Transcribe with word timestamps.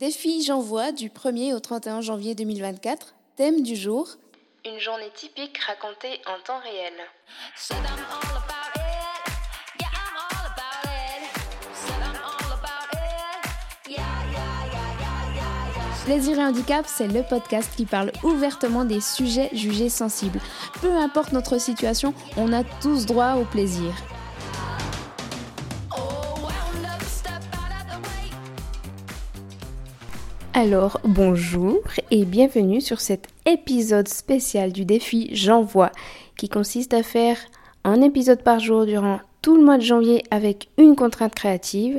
Défi 0.00 0.42
J'envoie 0.42 0.92
du 0.92 1.10
1er 1.10 1.52
au 1.52 1.60
31 1.60 2.00
janvier 2.00 2.34
2024. 2.34 3.14
Thème 3.36 3.62
du 3.62 3.76
jour 3.76 4.08
Une 4.64 4.80
journée 4.80 5.10
typique 5.14 5.58
racontée 5.58 6.22
en 6.26 6.42
temps 6.42 6.58
réel. 6.60 6.94
Plaisir 16.06 16.38
et 16.38 16.44
handicap, 16.44 16.86
c'est 16.88 17.06
le 17.06 17.22
podcast 17.22 17.70
qui 17.76 17.84
parle 17.84 18.10
ouvertement 18.22 18.86
des 18.86 19.02
sujets 19.02 19.50
jugés 19.52 19.90
sensibles. 19.90 20.40
Peu 20.80 20.92
importe 20.92 21.32
notre 21.32 21.60
situation, 21.60 22.14
on 22.38 22.54
a 22.54 22.64
tous 22.64 23.04
droit 23.04 23.34
au 23.34 23.44
plaisir. 23.44 23.92
Alors, 30.62 31.00
bonjour 31.04 31.80
et 32.10 32.26
bienvenue 32.26 32.82
sur 32.82 33.00
cet 33.00 33.28
épisode 33.46 34.08
spécial 34.08 34.72
du 34.72 34.84
défi 34.84 35.30
J'envoie, 35.32 35.90
qui 36.36 36.50
consiste 36.50 36.92
à 36.92 37.02
faire 37.02 37.38
un 37.82 38.02
épisode 38.02 38.42
par 38.42 38.60
jour 38.60 38.84
durant 38.84 39.20
tout 39.40 39.56
le 39.56 39.64
mois 39.64 39.78
de 39.78 39.82
janvier 39.82 40.22
avec 40.30 40.68
une 40.76 40.96
contrainte 40.96 41.34
créative. 41.34 41.98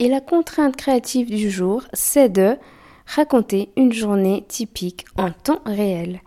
Et 0.00 0.08
la 0.08 0.20
contrainte 0.20 0.76
créative 0.76 1.30
du 1.30 1.48
jour, 1.48 1.84
c'est 1.94 2.28
de 2.28 2.58
raconter 3.06 3.70
une 3.74 3.94
journée 3.94 4.44
typique 4.48 5.06
en 5.16 5.30
temps 5.30 5.62
réel. 5.64 6.20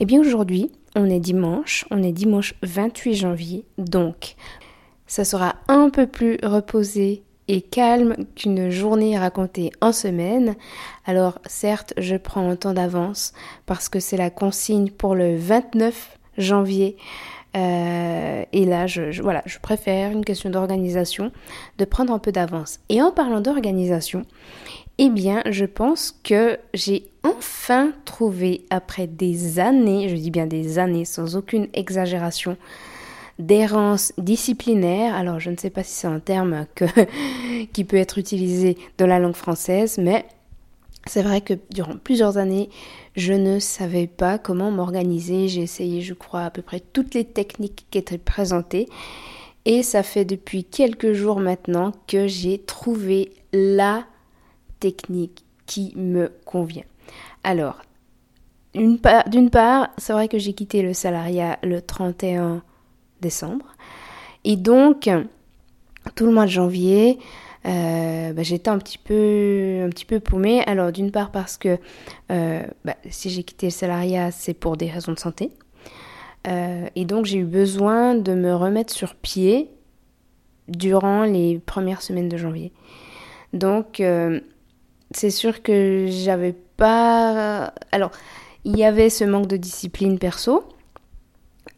Eh 0.00 0.06
bien 0.06 0.18
aujourd'hui, 0.18 0.70
on 0.96 1.10
est 1.10 1.20
dimanche, 1.20 1.84
on 1.90 2.02
est 2.02 2.12
dimanche 2.12 2.54
28 2.62 3.14
janvier, 3.16 3.66
donc 3.76 4.34
ça 5.06 5.26
sera 5.26 5.56
un 5.68 5.90
peu 5.90 6.06
plus 6.06 6.38
reposé 6.42 7.22
et 7.48 7.60
calme 7.60 8.16
qu'une 8.36 8.70
journée 8.70 9.18
racontée 9.18 9.72
en 9.80 9.92
semaine. 9.92 10.56
Alors 11.04 11.38
certes, 11.46 11.92
je 11.96 12.16
prends 12.16 12.48
un 12.48 12.56
temps 12.56 12.74
d'avance 12.74 13.32
parce 13.66 13.88
que 13.88 14.00
c'est 14.00 14.16
la 14.16 14.30
consigne 14.30 14.90
pour 14.90 15.14
le 15.14 15.36
29 15.36 16.18
janvier. 16.38 16.96
Euh, 17.54 18.44
et 18.52 18.64
là, 18.64 18.86
je, 18.86 19.20
voilà, 19.20 19.42
je 19.44 19.58
préfère 19.58 20.10
une 20.10 20.24
question 20.24 20.50
d'organisation, 20.50 21.32
de 21.78 21.84
prendre 21.84 22.12
un 22.12 22.18
peu 22.18 22.32
d'avance. 22.32 22.80
Et 22.88 23.02
en 23.02 23.10
parlant 23.10 23.40
d'organisation, 23.40 24.24
eh 24.98 25.10
bien, 25.10 25.42
je 25.50 25.64
pense 25.64 26.18
que 26.22 26.58
j'ai 26.74 27.10
enfin 27.24 27.92
trouvé, 28.04 28.64
après 28.70 29.06
des 29.06 29.58
années, 29.58 30.08
je 30.08 30.14
dis 30.14 30.30
bien 30.30 30.46
des 30.46 30.78
années, 30.78 31.04
sans 31.04 31.36
aucune 31.36 31.68
exagération, 31.74 32.56
d'errance 33.38 34.12
disciplinaire. 34.18 35.14
Alors, 35.14 35.40
je 35.40 35.50
ne 35.50 35.56
sais 35.56 35.70
pas 35.70 35.82
si 35.82 35.92
c'est 35.92 36.06
un 36.06 36.20
terme 36.20 36.66
qui 37.72 37.84
peut 37.84 37.96
être 37.96 38.18
utilisé 38.18 38.76
dans 38.98 39.06
la 39.06 39.18
langue 39.18 39.36
française, 39.36 39.98
mais 39.98 40.26
c'est 41.06 41.22
vrai 41.22 41.40
que 41.40 41.54
durant 41.70 41.96
plusieurs 41.96 42.38
années, 42.38 42.70
je 43.16 43.32
ne 43.32 43.58
savais 43.58 44.06
pas 44.06 44.38
comment 44.38 44.70
m'organiser. 44.70 45.48
J'ai 45.48 45.62
essayé, 45.62 46.00
je 46.00 46.14
crois, 46.14 46.42
à 46.42 46.50
peu 46.50 46.62
près 46.62 46.80
toutes 46.80 47.14
les 47.14 47.24
techniques 47.24 47.86
qui 47.90 47.98
étaient 47.98 48.18
présentées. 48.18 48.88
Et 49.64 49.82
ça 49.82 50.02
fait 50.02 50.24
depuis 50.24 50.64
quelques 50.64 51.12
jours 51.12 51.40
maintenant 51.40 51.92
que 52.06 52.26
j'ai 52.26 52.58
trouvé 52.58 53.32
la 53.52 54.04
technique 54.80 55.44
qui 55.66 55.92
me 55.96 56.32
convient. 56.44 56.84
Alors, 57.44 57.82
d'une 58.74 58.98
part, 59.50 59.90
c'est 59.98 60.12
vrai 60.12 60.28
que 60.28 60.38
j'ai 60.38 60.52
quitté 60.52 60.82
le 60.82 60.94
salariat 60.94 61.58
le 61.62 61.80
31 61.82 62.62
décembre. 63.22 63.64
Et 64.44 64.56
donc, 64.56 65.08
tout 66.14 66.26
le 66.26 66.32
mois 66.32 66.44
de 66.44 66.50
janvier, 66.50 67.18
euh, 67.64 68.32
bah, 68.32 68.42
j'étais 68.42 68.70
un 68.70 68.78
petit 68.78 68.98
peu 68.98 69.82
un 69.84 69.88
petit 69.88 70.04
peu 70.04 70.20
paumée. 70.20 70.62
Alors 70.66 70.92
d'une 70.92 71.10
part 71.10 71.30
parce 71.30 71.56
que 71.56 71.78
euh, 72.30 72.62
bah, 72.84 72.96
si 73.08 73.30
j'ai 73.30 73.44
quitté 73.44 73.66
le 73.66 73.72
salariat, 73.72 74.30
c'est 74.30 74.54
pour 74.54 74.76
des 74.76 74.90
raisons 74.90 75.12
de 75.12 75.18
santé. 75.18 75.50
Euh, 76.48 76.86
et 76.96 77.04
donc 77.04 77.26
j'ai 77.26 77.38
eu 77.38 77.44
besoin 77.44 78.14
de 78.16 78.34
me 78.34 78.54
remettre 78.54 78.92
sur 78.92 79.14
pied 79.14 79.70
durant 80.68 81.22
les 81.22 81.58
premières 81.58 82.02
semaines 82.02 82.28
de 82.28 82.36
janvier. 82.36 82.72
Donc 83.52 84.02
c'est 85.10 85.30
sûr 85.30 85.62
que 85.62 86.06
j'avais 86.08 86.54
pas. 86.76 87.72
Alors, 87.92 88.10
il 88.64 88.76
y 88.76 88.84
avait 88.84 89.10
ce 89.10 89.24
manque 89.24 89.46
de 89.46 89.56
discipline 89.56 90.18
perso. 90.18 90.64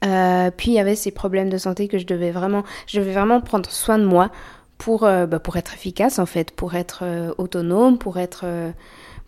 Euh, 0.04 0.50
puis 0.54 0.72
il 0.72 0.75
y 0.75 0.78
avait 0.78 0.97
ces 0.97 1.10
problèmes 1.10 1.48
de 1.48 1.59
santé 1.59 1.88
que 1.88 1.98
je 1.98 2.06
devais 2.06 2.31
vraiment, 2.31 2.62
je 2.87 3.00
devais 3.00 3.12
vraiment 3.12 3.41
prendre 3.41 3.70
soin 3.70 3.98
de 3.98 4.04
moi 4.04 4.31
pour, 4.76 5.04
euh, 5.04 5.26
bah, 5.26 5.38
pour 5.38 5.56
être 5.56 5.75
efficace 5.75 6.19
en 6.19 6.26
fait, 6.26 6.50
pour 6.50 6.75
être 6.75 7.00
euh, 7.03 7.32
autonome, 7.38 7.98
pour 7.98 8.19
être, 8.19 8.44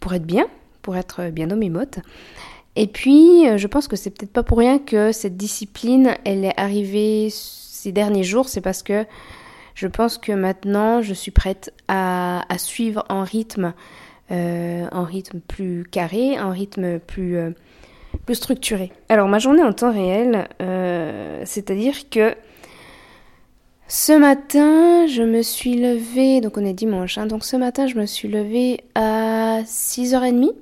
pour 0.01 0.13
être 0.15 0.27
bien, 0.27 0.47
pour 0.83 0.97
être 0.97 1.31
bien 1.31 1.47
dans 1.47 1.57
mes 1.57 1.71
modes. 1.71 1.97
Et 2.79 2.87
puis, 2.87 3.47
je 3.57 3.67
pense 3.67 3.89
que 3.89 3.97
c'est 3.97 4.11
peut-être 4.11 4.33
pas 4.33 4.43
pour 4.43 4.59
rien 4.59 4.79
que 4.79 5.11
cette 5.11 5.39
discipline, 5.39 6.15
elle 6.27 6.45
est 6.45 6.61
arrivée 6.61 7.29
ces 7.31 7.91
derniers 7.91 8.23
jours. 8.23 8.51
C'est 8.51 8.61
parce 8.61 8.83
que 8.83 9.07
je 9.75 9.87
pense 9.87 10.19
que 10.19 10.33
maintenant, 10.33 11.01
je 11.01 11.15
suis 11.15 11.31
prête 11.31 11.73
à, 11.89 12.45
suivre 12.59 13.07
en 13.09 13.23
rythme, 13.23 13.73
en 14.31 15.05
rythme 15.05 15.41
plus 15.41 15.87
carré, 15.91 16.39
en 16.39 16.51
rythme 16.51 16.99
plus, 16.99 17.55
euh, 18.27 18.33
plus 18.33 18.35
structuré. 18.35 18.93
Alors, 19.09 19.29
ma 19.29 19.39
journée 19.39 19.63
en 19.63 19.73
temps 19.73 19.93
réel, 19.93 20.49
euh, 20.61 21.43
c'est-à-dire 21.45 22.11
que 22.11 22.35
ce 23.89 24.13
matin, 24.13 25.07
je 25.07 25.23
me 25.23 25.43
suis 25.43 25.77
levée, 25.77 26.41
donc 26.41 26.59
on 26.59 26.65
est 26.65 26.73
dimanche, 26.73 27.19
hein, 27.19 27.27
donc 27.27 27.45
ce 27.45 27.57
matin, 27.57 27.87
je 27.87 27.95
me 27.95 28.05
suis 28.05 28.29
levée 28.29 28.81
à 28.97 29.63
6h30. 29.65 30.53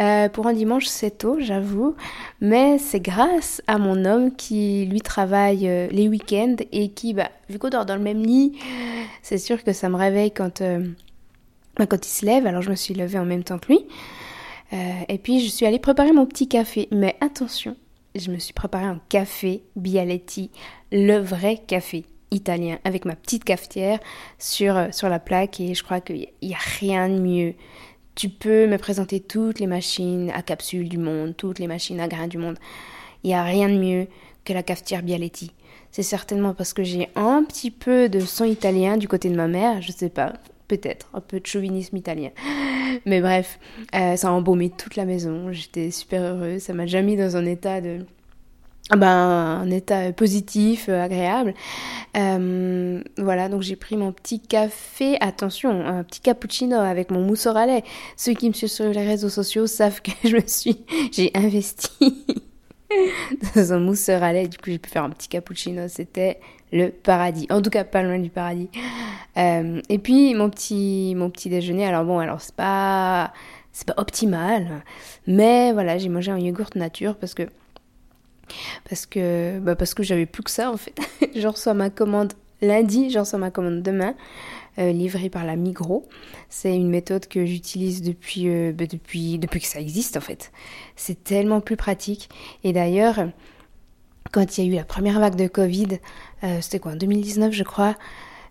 Euh, 0.00 0.30
pour 0.30 0.46
un 0.46 0.54
dimanche, 0.54 0.86
c'est 0.86 1.18
tôt, 1.18 1.36
j'avoue, 1.38 1.94
mais 2.40 2.78
c'est 2.78 3.00
grâce 3.00 3.60
à 3.66 3.76
mon 3.76 4.06
homme 4.06 4.34
qui, 4.34 4.86
lui, 4.86 5.02
travaille 5.02 5.68
euh, 5.68 5.86
les 5.90 6.08
week-ends 6.08 6.56
et 6.72 6.88
qui, 6.88 7.12
bah, 7.12 7.28
vu 7.50 7.58
qu'on 7.58 7.68
dort 7.68 7.84
dans 7.84 7.96
le 7.96 8.02
même 8.02 8.22
lit, 8.22 8.58
c'est 9.20 9.36
sûr 9.36 9.62
que 9.62 9.74
ça 9.74 9.90
me 9.90 9.96
réveille 9.96 10.30
quand, 10.30 10.62
bah, 11.76 11.86
quand 11.86 12.06
il 12.06 12.10
se 12.10 12.24
lève, 12.24 12.46
alors 12.46 12.62
je 12.62 12.70
me 12.70 12.74
suis 12.74 12.94
levée 12.94 13.18
en 13.18 13.26
même 13.26 13.44
temps 13.44 13.58
que 13.58 13.68
lui. 13.68 13.86
Et 14.72 15.18
puis, 15.18 15.40
je 15.40 15.50
suis 15.50 15.66
allée 15.66 15.78
préparer 15.78 16.12
mon 16.12 16.26
petit 16.26 16.48
café, 16.48 16.88
mais 16.90 17.16
attention, 17.20 17.76
je 18.14 18.30
me 18.30 18.38
suis 18.38 18.54
préparé 18.54 18.84
un 18.84 19.00
café 19.08 19.62
Bialetti, 19.76 20.50
le 20.90 21.18
vrai 21.18 21.58
café 21.66 22.04
italien, 22.30 22.78
avec 22.84 23.04
ma 23.04 23.14
petite 23.14 23.44
cafetière 23.44 23.98
sur, 24.38 24.88
sur 24.92 25.08
la 25.08 25.18
plaque, 25.18 25.60
et 25.60 25.74
je 25.74 25.82
crois 25.82 26.00
qu'il 26.00 26.28
n'y 26.42 26.54
a 26.54 26.58
rien 26.80 27.08
de 27.08 27.20
mieux 27.20 27.54
tu 28.14 28.28
peux 28.28 28.66
me 28.66 28.76
présenter 28.76 29.20
toutes 29.20 29.58
les 29.58 29.66
machines 29.66 30.30
à 30.34 30.42
capsules 30.42 30.88
du 30.88 30.98
monde, 30.98 31.36
toutes 31.36 31.58
les 31.58 31.66
machines 31.66 32.00
à 32.00 32.08
grains 32.08 32.28
du 32.28 32.38
monde. 32.38 32.58
Il 33.24 33.28
n'y 33.28 33.34
a 33.34 33.42
rien 33.42 33.68
de 33.68 33.78
mieux 33.78 34.06
que 34.44 34.52
la 34.52 34.62
cafetière 34.62 35.02
Bialetti. 35.02 35.52
C'est 35.90 36.02
certainement 36.02 36.54
parce 36.54 36.72
que 36.72 36.82
j'ai 36.82 37.08
un 37.16 37.44
petit 37.44 37.70
peu 37.70 38.08
de 38.08 38.20
sang 38.20 38.44
italien 38.44 38.96
du 38.96 39.08
côté 39.08 39.28
de 39.28 39.36
ma 39.36 39.48
mère, 39.48 39.80
je 39.82 39.92
sais 39.92 40.08
pas, 40.08 40.34
peut-être, 40.68 41.08
un 41.14 41.20
peu 41.20 41.40
de 41.40 41.46
chauvinisme 41.46 41.96
italien. 41.96 42.30
Mais 43.06 43.20
bref, 43.20 43.58
euh, 43.94 44.16
ça 44.16 44.28
a 44.28 44.30
embaumé 44.30 44.70
toute 44.70 44.96
la 44.96 45.04
maison, 45.04 45.52
j'étais 45.52 45.90
super 45.90 46.22
heureuse, 46.22 46.62
ça 46.62 46.72
m'a 46.72 46.86
jamais 46.86 47.12
mis 47.12 47.16
dans 47.16 47.36
un 47.36 47.44
état 47.46 47.80
de 47.80 47.98
ah 48.90 48.96
ben, 48.96 49.08
un 49.08 49.70
état 49.70 50.12
positif, 50.12 50.88
euh, 50.88 51.02
agréable. 51.02 51.54
Euh, 52.16 53.02
voilà, 53.16 53.48
donc 53.48 53.62
j'ai 53.62 53.76
pris 53.76 53.96
mon 53.96 54.12
petit 54.12 54.40
café, 54.40 55.16
attention, 55.20 55.70
un 55.86 56.02
petit 56.04 56.20
cappuccino 56.20 56.76
avec 56.76 57.10
mon 57.10 57.22
mousseur 57.22 57.56
à 57.56 57.64
lait. 57.64 57.84
Ceux 58.16 58.34
qui 58.34 58.48
me 58.48 58.52
suivent 58.52 58.68
sur 58.68 58.90
les 58.90 59.06
réseaux 59.06 59.30
sociaux 59.30 59.66
savent 59.66 60.02
que 60.02 60.10
je 60.28 60.36
me 60.36 60.46
suis, 60.46 60.84
j'ai 61.12 61.30
investi 61.34 62.24
dans 63.54 63.72
un 63.72 63.78
mousseur 63.78 64.22
à 64.22 64.32
lait. 64.32 64.48
Du 64.48 64.58
coup, 64.58 64.70
j'ai 64.70 64.78
pu 64.78 64.90
faire 64.90 65.04
un 65.04 65.10
petit 65.10 65.28
cappuccino. 65.28 65.88
C'était 65.88 66.40
le 66.72 66.88
paradis. 66.88 67.46
En 67.50 67.62
tout 67.62 67.70
cas, 67.70 67.84
pas 67.84 68.02
loin 68.02 68.18
du 68.18 68.30
paradis. 68.30 68.70
Euh, 69.36 69.80
et 69.88 69.98
puis 69.98 70.34
mon 70.34 70.50
petit, 70.50 71.14
mon 71.16 71.30
petit 71.30 71.48
déjeuner. 71.48 71.86
Alors 71.86 72.04
bon, 72.04 72.18
alors 72.18 72.40
c'est 72.40 72.54
pas, 72.54 73.32
c'est 73.72 73.86
pas 73.86 73.94
optimal, 73.96 74.82
mais 75.26 75.72
voilà, 75.72 75.98
j'ai 75.98 76.08
mangé 76.08 76.30
un 76.30 76.38
yogourt 76.38 76.70
nature 76.74 77.16
parce 77.16 77.34
que 77.34 77.44
parce 78.88 79.06
que, 79.06 79.58
bah 79.60 79.76
parce 79.76 79.94
que 79.94 80.02
j'avais 80.02 80.26
plus 80.26 80.42
que 80.42 80.50
ça 80.50 80.70
en 80.70 80.76
fait. 80.76 80.94
je 81.34 81.46
reçois 81.46 81.74
ma 81.74 81.90
commande 81.90 82.34
lundi, 82.60 83.10
je 83.10 83.18
reçois 83.18 83.38
ma 83.38 83.50
commande 83.50 83.82
demain, 83.82 84.14
euh, 84.78 84.92
livrée 84.92 85.30
par 85.30 85.44
la 85.44 85.56
Migros. 85.56 86.06
C'est 86.48 86.74
une 86.74 86.88
méthode 86.88 87.26
que 87.26 87.44
j'utilise 87.44 88.02
depuis, 88.02 88.48
euh, 88.48 88.72
bah, 88.72 88.86
depuis, 88.86 89.38
depuis 89.38 89.60
que 89.60 89.66
ça 89.66 89.80
existe 89.80 90.16
en 90.16 90.20
fait. 90.20 90.52
C'est 90.96 91.24
tellement 91.24 91.60
plus 91.60 91.76
pratique. 91.76 92.28
Et 92.64 92.72
d'ailleurs, 92.72 93.28
quand 94.32 94.58
il 94.58 94.64
y 94.64 94.68
a 94.68 94.72
eu 94.72 94.76
la 94.76 94.84
première 94.84 95.20
vague 95.20 95.36
de 95.36 95.46
Covid, 95.46 95.98
euh, 96.42 96.58
c'était 96.60 96.80
quoi, 96.80 96.92
en 96.92 96.96
2019 96.96 97.52
je 97.52 97.62
crois, 97.62 97.94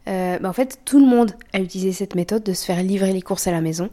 bah, 0.05 0.39
en 0.49 0.53
fait 0.53 0.79
tout 0.85 0.99
le 0.99 1.05
monde 1.05 1.33
a 1.53 1.59
utilisé 1.59 1.91
cette 1.91 2.15
méthode 2.15 2.43
de 2.43 2.53
se 2.53 2.65
faire 2.65 2.81
livrer 2.81 3.13
les 3.13 3.21
courses 3.21 3.47
à 3.47 3.51
la 3.51 3.61
maison. 3.61 3.89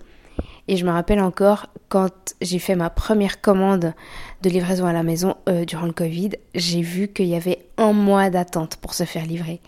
Et 0.68 0.76
je 0.76 0.84
me 0.84 0.90
rappelle 0.90 1.20
encore 1.20 1.66
quand 1.88 2.34
j'ai 2.42 2.58
fait 2.58 2.76
ma 2.76 2.90
première 2.90 3.40
commande 3.40 3.94
de 4.42 4.50
livraison 4.50 4.86
à 4.86 4.92
la 4.92 5.02
maison 5.02 5.34
euh, 5.48 5.64
durant 5.64 5.86
le 5.86 5.92
Covid, 5.92 6.30
j'ai 6.54 6.82
vu 6.82 7.08
qu'il 7.08 7.26
y 7.26 7.34
avait 7.34 7.66
un 7.78 7.92
mois 7.92 8.28
d'attente 8.28 8.76
pour 8.76 8.92
se 8.92 9.04
faire 9.04 9.24
livrer. 9.24 9.60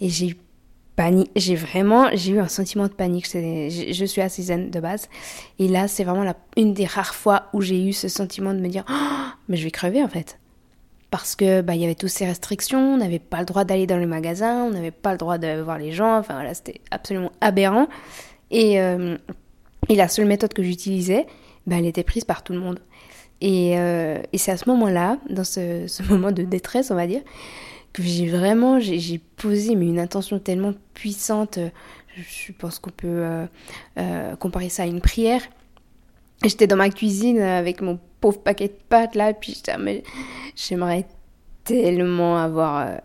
Et 0.00 0.08
j'ai 0.08 0.36
panique. 0.94 1.30
J'ai 1.34 1.56
vraiment, 1.56 2.08
j'ai 2.14 2.32
eu 2.32 2.40
un 2.40 2.48
sentiment 2.48 2.84
de 2.84 2.92
panique. 2.92 3.26
Je, 3.28 4.04
suis 4.06 4.20
assez 4.20 4.42
zen 4.42 4.70
de 4.70 4.80
base. 4.80 5.08
Et 5.58 5.66
là, 5.66 5.88
c'est 5.88 6.04
vraiment 6.04 6.32
une 6.56 6.74
des 6.74 6.86
rares 6.86 7.14
fois 7.14 7.46
où 7.52 7.60
j'ai 7.60 7.84
eu 7.88 7.92
ce 7.92 8.08
sentiment 8.08 8.54
de 8.54 8.60
me 8.60 8.68
dire, 8.68 8.84
oh, 8.88 9.28
mais 9.48 9.56
je 9.56 9.64
vais 9.64 9.70
crever 9.70 10.02
en 10.02 10.08
fait. 10.08 10.39
Parce 11.10 11.34
que 11.34 11.60
bah, 11.60 11.74
il 11.74 11.80
y 11.80 11.84
avait 11.84 11.96
toutes 11.96 12.10
ces 12.10 12.26
restrictions, 12.26 12.94
on 12.94 12.96
n'avait 12.96 13.18
pas 13.18 13.40
le 13.40 13.46
droit 13.46 13.64
d'aller 13.64 13.86
dans 13.86 13.96
le 13.96 14.06
magasin, 14.06 14.64
on 14.64 14.70
n'avait 14.70 14.92
pas 14.92 15.12
le 15.12 15.18
droit 15.18 15.38
de 15.38 15.60
voir 15.60 15.78
les 15.78 15.92
gens. 15.92 16.18
Enfin 16.18 16.34
voilà, 16.34 16.54
c'était 16.54 16.80
absolument 16.90 17.32
aberrant. 17.40 17.88
Et, 18.50 18.80
euh, 18.80 19.16
la 19.88 20.08
seule 20.08 20.26
méthode 20.26 20.52
que 20.52 20.62
j'utilisais, 20.62 21.26
bah, 21.66 21.76
elle 21.78 21.86
était 21.86 22.04
prise 22.04 22.24
par 22.24 22.44
tout 22.44 22.52
le 22.52 22.60
monde. 22.60 22.78
Et, 23.40 23.78
euh, 23.78 24.20
c'est 24.34 24.52
à 24.52 24.56
ce 24.56 24.68
moment-là, 24.68 25.18
dans 25.28 25.44
ce, 25.44 26.02
moment 26.10 26.32
de 26.32 26.42
détresse, 26.42 26.90
on 26.90 26.94
va 26.94 27.06
dire, 27.06 27.22
que 27.92 28.02
j'ai 28.02 28.28
vraiment, 28.28 28.78
j'ai 28.78 29.20
posé 29.36 29.74
mais 29.74 29.86
une 29.86 29.98
intention 29.98 30.38
tellement 30.38 30.74
puissante. 30.94 31.58
Je 32.16 32.52
pense 32.52 32.78
qu'on 32.78 32.90
peut 32.90 33.08
euh, 33.08 33.46
euh, 33.98 34.36
comparer 34.36 34.68
ça 34.68 34.84
à 34.84 34.86
une 34.86 35.00
prière. 35.00 35.42
J'étais 36.44 36.66
dans 36.66 36.76
ma 36.76 36.90
cuisine 36.90 37.40
avec 37.40 37.82
mon 37.82 37.98
pauvre 38.20 38.40
paquet 38.40 38.68
de 38.68 38.76
pâtes 38.88 39.14
là, 39.14 39.32
puis 39.32 39.60
j'aimerais 40.56 41.06
tellement 41.64 42.38
avoir, 42.38 42.86
euh, 42.86 42.96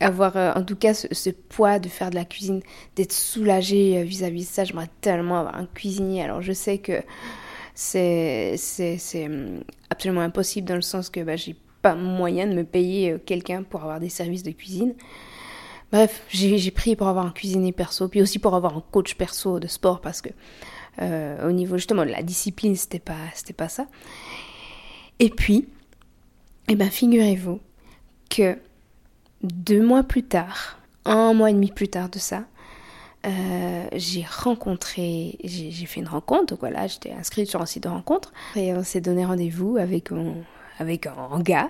avoir 0.00 0.36
euh, 0.36 0.52
en 0.54 0.62
tout 0.62 0.76
cas 0.76 0.94
ce, 0.94 1.30
poids 1.30 1.78
de 1.78 1.88
faire 1.88 2.10
de 2.10 2.14
la 2.14 2.24
cuisine, 2.24 2.62
d'être 2.96 3.12
soulagée 3.12 3.98
euh, 3.98 4.02
vis-à-vis 4.02 4.42
-vis 4.42 4.48
de 4.48 4.54
ça. 4.54 4.64
J'aimerais 4.64 4.90
tellement 5.00 5.40
avoir 5.40 5.56
un 5.56 5.66
cuisinier. 5.66 6.22
Alors 6.22 6.42
je 6.42 6.52
sais 6.52 6.78
que 6.78 7.02
c'est, 7.74 8.56
c'est, 8.56 9.26
hum, 9.26 9.60
absolument 9.90 10.22
impossible 10.22 10.68
dans 10.68 10.76
le 10.76 10.82
sens 10.82 11.10
que 11.10 11.20
bah, 11.20 11.36
j'ai 11.36 11.56
pas 11.82 11.94
moyen 11.94 12.46
de 12.46 12.54
me 12.54 12.64
payer 12.64 13.16
quelqu'un 13.26 13.62
pour 13.62 13.82
avoir 13.82 14.00
des 14.00 14.08
services 14.08 14.42
de 14.42 14.52
cuisine. 14.52 14.94
Bref, 15.90 16.22
j'ai 16.30 16.70
pris 16.70 16.96
pour 16.96 17.08
avoir 17.08 17.26
un 17.26 17.32
cuisinier 17.32 17.72
perso, 17.72 18.08
puis 18.08 18.22
aussi 18.22 18.38
pour 18.38 18.54
avoir 18.54 18.76
un 18.76 18.82
coach 18.92 19.14
perso 19.14 19.60
de 19.60 19.66
sport 19.66 20.00
parce 20.00 20.22
que 20.22 20.30
euh, 21.00 21.48
au 21.48 21.52
niveau 21.52 21.76
justement 21.76 22.04
de 22.04 22.10
la 22.10 22.22
discipline, 22.22 22.76
c'était 22.76 22.98
pas, 22.98 23.16
c'était 23.34 23.52
pas 23.52 23.68
ça. 23.68 23.86
Et 25.18 25.30
puis, 25.30 25.68
eh 26.68 26.74
ben, 26.74 26.90
figurez-vous 26.90 27.60
que 28.28 28.58
deux 29.42 29.82
mois 29.82 30.02
plus 30.02 30.22
tard, 30.22 30.78
un 31.04 31.34
mois 31.34 31.50
et 31.50 31.54
demi 31.54 31.70
plus 31.70 31.88
tard 31.88 32.08
de 32.08 32.18
ça, 32.18 32.44
euh, 33.24 33.86
j'ai 33.94 34.24
rencontré, 34.28 35.38
j'ai 35.44 35.86
fait 35.86 36.00
une 36.00 36.08
rencontre, 36.08 36.46
donc 36.46 36.60
voilà, 36.60 36.86
j'étais 36.88 37.12
inscrite 37.12 37.48
sur 37.48 37.60
un 37.60 37.66
site 37.66 37.84
de 37.84 37.88
rencontre, 37.88 38.32
et 38.56 38.74
on 38.74 38.82
s'est 38.82 39.00
donné 39.00 39.24
rendez-vous 39.24 39.76
avec 39.76 40.10
avec 40.78 41.06
un 41.06 41.40
gars 41.40 41.68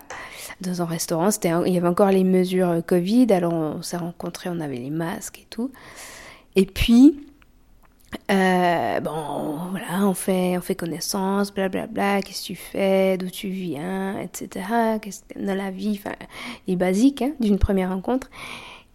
dans 0.60 0.80
un 0.80 0.86
restaurant. 0.86 1.28
Il 1.66 1.72
y 1.72 1.76
avait 1.76 1.88
encore 1.88 2.10
les 2.10 2.24
mesures 2.24 2.82
Covid, 2.86 3.26
alors 3.32 3.52
on 3.52 3.82
s'est 3.82 3.98
rencontrés, 3.98 4.48
on 4.50 4.60
avait 4.60 4.76
les 4.76 4.90
masques 4.90 5.40
et 5.40 5.46
tout. 5.50 5.70
Et 6.56 6.64
puis, 6.64 7.20
euh, 8.30 9.00
bon, 9.00 9.56
voilà, 9.70 10.06
on 10.06 10.14
fait, 10.14 10.56
on 10.56 10.60
fait 10.60 10.74
connaissance, 10.74 11.52
blablabla, 11.52 12.22
qu'est-ce 12.22 12.42
que 12.42 12.46
tu 12.46 12.56
fais, 12.56 13.16
d'où 13.18 13.30
tu 13.30 13.48
viens, 13.48 14.18
etc. 14.18 14.98
Qu'est-ce 15.00 15.22
que 15.22 15.38
dans 15.38 15.54
la 15.54 15.70
vie, 15.70 15.98
enfin, 15.98 16.14
les 16.66 16.76
basiques 16.76 17.22
hein, 17.22 17.32
d'une 17.40 17.58
première 17.58 17.90
rencontre. 17.90 18.30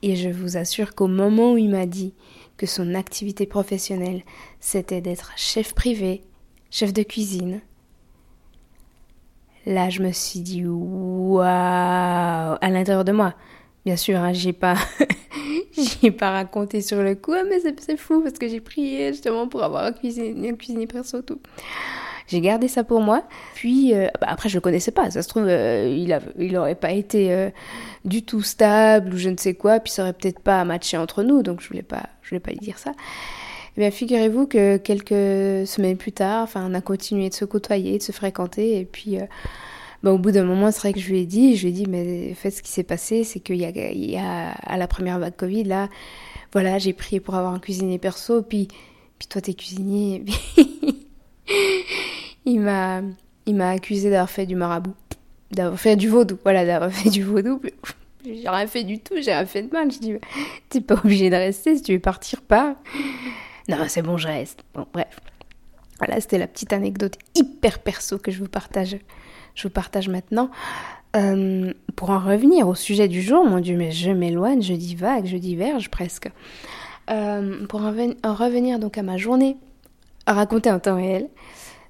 Et 0.01 0.15
je 0.15 0.29
vous 0.29 0.57
assure 0.57 0.95
qu'au 0.95 1.07
moment 1.07 1.53
où 1.53 1.57
il 1.57 1.69
m'a 1.69 1.85
dit 1.85 2.13
que 2.57 2.65
son 2.65 2.95
activité 2.95 3.45
professionnelle, 3.45 4.23
c'était 4.59 5.01
d'être 5.01 5.33
chef 5.35 5.73
privé, 5.73 6.21
chef 6.69 6.93
de 6.93 7.03
cuisine, 7.03 7.61
là, 9.65 9.89
je 9.89 10.01
me 10.01 10.11
suis 10.11 10.39
dit, 10.39 10.63
waouh, 10.65 11.39
à 11.41 12.69
l'intérieur 12.69 13.03
de 13.05 13.11
moi. 13.11 13.33
Bien 13.85 13.95
sûr, 13.95 14.19
hein, 14.19 14.33
j'ai 14.33 14.53
pas, 14.53 14.75
j'ai 16.01 16.11
pas 16.11 16.31
raconté 16.31 16.81
sur 16.81 17.01
le 17.01 17.15
coup, 17.15 17.35
mais 17.47 17.59
c'est 17.59 17.97
fou 17.97 18.21
parce 18.21 18.37
que 18.37 18.47
j'ai 18.47 18.61
prié 18.61 19.13
justement 19.13 19.47
pour 19.47 19.63
avoir 19.63 19.85
un 19.85 19.91
cuisinier, 19.91 20.49
un 20.49 20.55
cuisinier 20.55 20.87
perso 20.87 21.21
tout. 21.21 21.39
J'ai 22.27 22.41
gardé 22.41 22.67
ça 22.67 22.83
pour 22.83 22.99
moi. 22.99 23.23
Puis 23.55 23.93
euh, 23.93 24.07
bah 24.19 24.27
après, 24.29 24.49
je 24.49 24.55
le 24.55 24.61
connaissais 24.61 24.91
pas. 24.91 25.09
Ça 25.11 25.21
se 25.21 25.29
trouve, 25.29 25.45
euh, 25.47 25.87
il, 25.87 26.11
a, 26.11 26.19
il 26.37 26.57
aurait 26.57 26.75
pas 26.75 26.91
été 26.91 27.31
euh, 27.31 27.49
du 28.03 28.23
tout 28.23 28.41
stable 28.41 29.13
ou 29.13 29.17
je 29.17 29.29
ne 29.29 29.37
sais 29.37 29.53
quoi. 29.53 29.79
Puis 29.79 29.93
ça 29.93 30.03
aurait 30.03 30.13
peut-être 30.13 30.39
pas 30.39 30.63
matché 30.65 30.97
entre 30.97 31.23
nous. 31.23 31.41
Donc 31.41 31.61
je 31.61 31.67
voulais 31.67 31.83
pas, 31.83 32.03
je 32.21 32.29
voulais 32.29 32.41
pas 32.41 32.51
lui 32.51 32.59
dire 32.59 32.79
ça. 32.79 32.91
Eh 33.77 33.81
bien, 33.81 33.91
figurez-vous 33.91 34.47
que 34.47 34.77
quelques 34.77 35.67
semaines 35.67 35.97
plus 35.97 36.11
tard, 36.11 36.43
enfin, 36.43 36.67
on 36.69 36.73
a 36.73 36.81
continué 36.81 37.29
de 37.29 37.35
se 37.35 37.45
côtoyer, 37.45 37.99
de 37.99 38.03
se 38.03 38.11
fréquenter. 38.11 38.79
Et 38.79 38.85
puis, 38.85 39.19
bah, 40.03 40.11
au 40.11 40.17
bout 40.17 40.31
d'un 40.31 40.43
moment, 40.43 40.71
c'est 40.71 40.79
vrai 40.79 40.93
que 40.93 40.99
je 40.99 41.09
lui 41.09 41.19
ai 41.19 41.25
dit, 41.25 41.55
je 41.55 41.63
lui 41.63 41.69
ai 41.69 41.71
dit, 41.71 41.85
mais 41.87 42.29
en 42.31 42.35
fait, 42.35 42.51
ce 42.51 42.61
qui 42.61 42.71
s'est 42.71 42.83
passé, 42.83 43.23
c'est 43.23 43.39
qu'il 43.39 43.57
y 43.57 44.17
a, 44.17 44.51
à 44.51 44.77
la 44.77 44.87
première 44.87 45.19
vague 45.19 45.35
Covid, 45.35 45.63
là, 45.63 45.89
voilà, 46.53 46.77
j'ai 46.77 46.93
prié 46.93 47.19
pour 47.19 47.35
avoir 47.35 47.53
un 47.53 47.59
cuisinier 47.59 47.97
perso, 47.97 48.41
puis, 48.41 48.67
puis 49.17 49.27
toi, 49.27 49.41
t'es 49.41 49.53
cuisinier. 49.53 50.23
il 52.45 52.59
m'a, 52.59 53.01
il 53.45 53.55
m'a 53.55 53.71
accusé 53.71 54.09
d'avoir 54.09 54.29
fait 54.29 54.45
du 54.45 54.55
marabout, 54.55 54.95
d'avoir 55.51 55.79
fait 55.79 55.95
du 55.95 56.09
vaudou, 56.09 56.37
voilà, 56.43 56.65
d'avoir 56.65 56.91
fait 56.91 57.09
du 57.09 57.23
vaudou. 57.23 57.61
J'ai 58.25 58.49
rien 58.49 58.67
fait 58.67 58.83
du 58.83 58.99
tout, 58.99 59.13
j'ai 59.21 59.31
rien 59.31 59.45
fait 59.45 59.61
de 59.61 59.71
mal. 59.71 59.89
Je 59.89 59.99
dis, 59.99 60.13
t'es 60.67 60.81
pas 60.81 60.95
obligé 60.95 61.29
de 61.29 61.35
rester, 61.35 61.77
si 61.77 61.81
tu 61.81 61.93
veux 61.93 61.99
partir, 61.99 62.41
pas. 62.41 62.75
Non, 63.69 63.77
c'est 63.87 64.01
bon, 64.01 64.17
je 64.17 64.27
reste. 64.27 64.65
Bon, 64.73 64.85
bref. 64.91 65.17
Voilà, 65.99 66.19
c'était 66.19 66.37
la 66.37 66.47
petite 66.47 66.73
anecdote 66.73 67.17
hyper 67.35 67.79
perso 67.79 68.17
que 68.17 68.29
je 68.31 68.39
vous 68.39 68.49
partage 68.49 68.97
je 69.57 69.63
vous 69.63 69.69
partage 69.69 70.07
maintenant. 70.07 70.49
Euh, 71.15 71.73
pour 71.95 72.11
en 72.11 72.19
revenir 72.19 72.67
au 72.67 72.75
sujet 72.75 73.07
du 73.07 73.21
jour, 73.21 73.43
mon 73.43 73.59
Dieu, 73.59 73.75
mais 73.75 73.91
je 73.91 74.11
m'éloigne, 74.11 74.61
je 74.61 74.73
divague, 74.73 75.25
je 75.25 75.37
diverge 75.37 75.89
presque. 75.89 76.29
Euh, 77.09 77.65
pour 77.65 77.81
en, 77.81 77.93
en, 78.23 78.33
revenir 78.35 78.79
donc 78.79 78.97
à 78.97 79.03
ma 79.03 79.17
journée 79.17 79.57
racontée 80.27 80.71
en 80.71 80.79
temps 80.79 80.95
réel. 80.95 81.27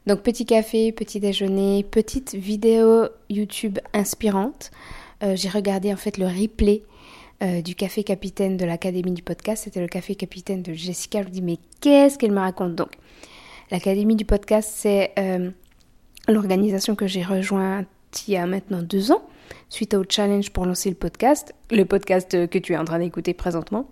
Donc 0.06 0.22
petit 0.22 0.46
café, 0.46 0.94
petit 0.94 1.20
déjeuner, 1.20 1.84
petite 1.84 2.36
vidéo 2.36 3.08
YouTube 3.30 3.80
inspirante. 3.94 4.72
Euh, 5.24 5.36
J'ai 5.36 5.50
regardé 5.50 5.92
en 5.92 5.98
fait 5.98 6.18
le 6.18 6.26
replay 6.26 6.84
du 7.64 7.76
café 7.76 8.04
capitaine 8.04 8.58
de 8.58 8.66
l'Académie 8.66 9.12
du 9.12 9.22
podcast. 9.22 9.66
C'était 9.66 9.80
le 9.80 9.88
café 9.88 10.16
capitaine 10.16 10.64
de 10.64 10.74
Jessica. 10.74 11.22
Je 11.22 11.28
me 11.28 11.32
dis 11.32 11.44
mais 11.44 11.58
qu'est-ce 11.82 12.18
qu'elle 12.18 12.32
me 12.32 12.40
raconte? 12.40 12.74
Donc 12.74 12.94
L'Académie 13.70 14.16
du 14.16 14.26
podcast, 14.26 14.72
c'est 14.74 15.14
l'organisation 16.28 16.96
que 16.96 17.08
j'ai 17.08 17.24
rejointe 17.24 17.88
il 18.28 18.34
y 18.34 18.38
a 18.38 18.46
maintenant 18.46 18.82
deux 18.82 19.12
ans, 19.12 19.22
suite 19.70 19.94
au 19.94 20.04
challenge 20.08 20.52
pour 20.52 20.66
lancer 20.66 20.90
le 20.90 20.96
podcast, 20.96 21.54
le 21.72 21.84
podcast 21.84 22.48
que 22.48 22.58
tu 22.58 22.74
es 22.74 22.78
en 22.78 22.86
train 22.86 23.00
d'écouter 23.00 23.34
présentement. 23.34 23.90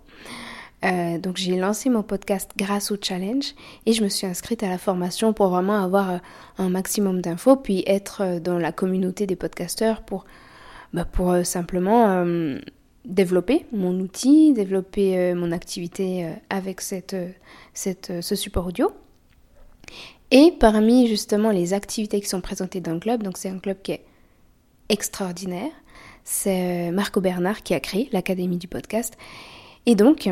Euh, 0.84 1.18
donc 1.18 1.36
j'ai 1.36 1.56
lancé 1.56 1.88
mon 1.88 2.02
podcast 2.02 2.50
grâce 2.56 2.90
au 2.90 2.96
challenge 3.00 3.54
et 3.86 3.92
je 3.92 4.04
me 4.04 4.08
suis 4.08 4.26
inscrite 4.26 4.62
à 4.62 4.68
la 4.68 4.76
formation 4.76 5.32
pour 5.32 5.48
vraiment 5.48 5.82
avoir 5.82 6.10
euh, 6.10 6.18
un 6.58 6.68
maximum 6.68 7.22
d'infos 7.22 7.56
puis 7.56 7.82
être 7.86 8.20
euh, 8.20 8.40
dans 8.40 8.58
la 8.58 8.72
communauté 8.72 9.26
des 9.26 9.36
podcasteurs 9.36 10.02
pour, 10.02 10.26
bah 10.92 11.06
pour 11.06 11.34
simplement 11.44 12.24
développer 13.04 13.66
mon 13.72 13.98
outil, 14.00 14.52
développer 14.52 15.34
mon 15.34 15.50
activité 15.52 16.28
avec 16.50 16.80
cette, 16.80 17.16
cette, 17.72 18.12
ce 18.20 18.34
support 18.34 18.66
audio. 18.66 18.90
Et 20.30 20.52
parmi 20.58 21.06
justement 21.06 21.50
les 21.50 21.72
activités 21.72 22.20
qui 22.20 22.28
sont 22.28 22.40
présentées 22.40 22.80
dans 22.80 22.94
le 22.94 22.98
club, 22.98 23.22
donc 23.22 23.38
c'est 23.38 23.48
un 23.48 23.58
club 23.58 23.80
qui 23.82 23.92
est 23.92 24.04
extraordinaire, 24.88 25.70
c'est 26.24 26.88
euh, 26.88 26.92
Marco 26.92 27.20
Bernard 27.20 27.62
qui 27.62 27.74
a 27.74 27.80
créé 27.80 28.08
l'Académie 28.12 28.58
du 28.58 28.66
podcast. 28.66 29.16
Et 29.86 29.94
donc, 29.94 30.28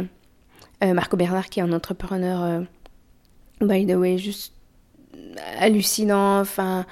euh, 0.82 0.94
Marco 0.94 1.16
Bernard 1.16 1.48
qui 1.48 1.60
est 1.60 1.62
un 1.62 1.72
entrepreneur, 1.72 2.42
euh, 2.42 2.60
by 3.60 3.86
the 3.86 3.94
way, 3.94 4.18
juste 4.18 4.52
hallucinant, 5.58 6.40
enfin, 6.40 6.86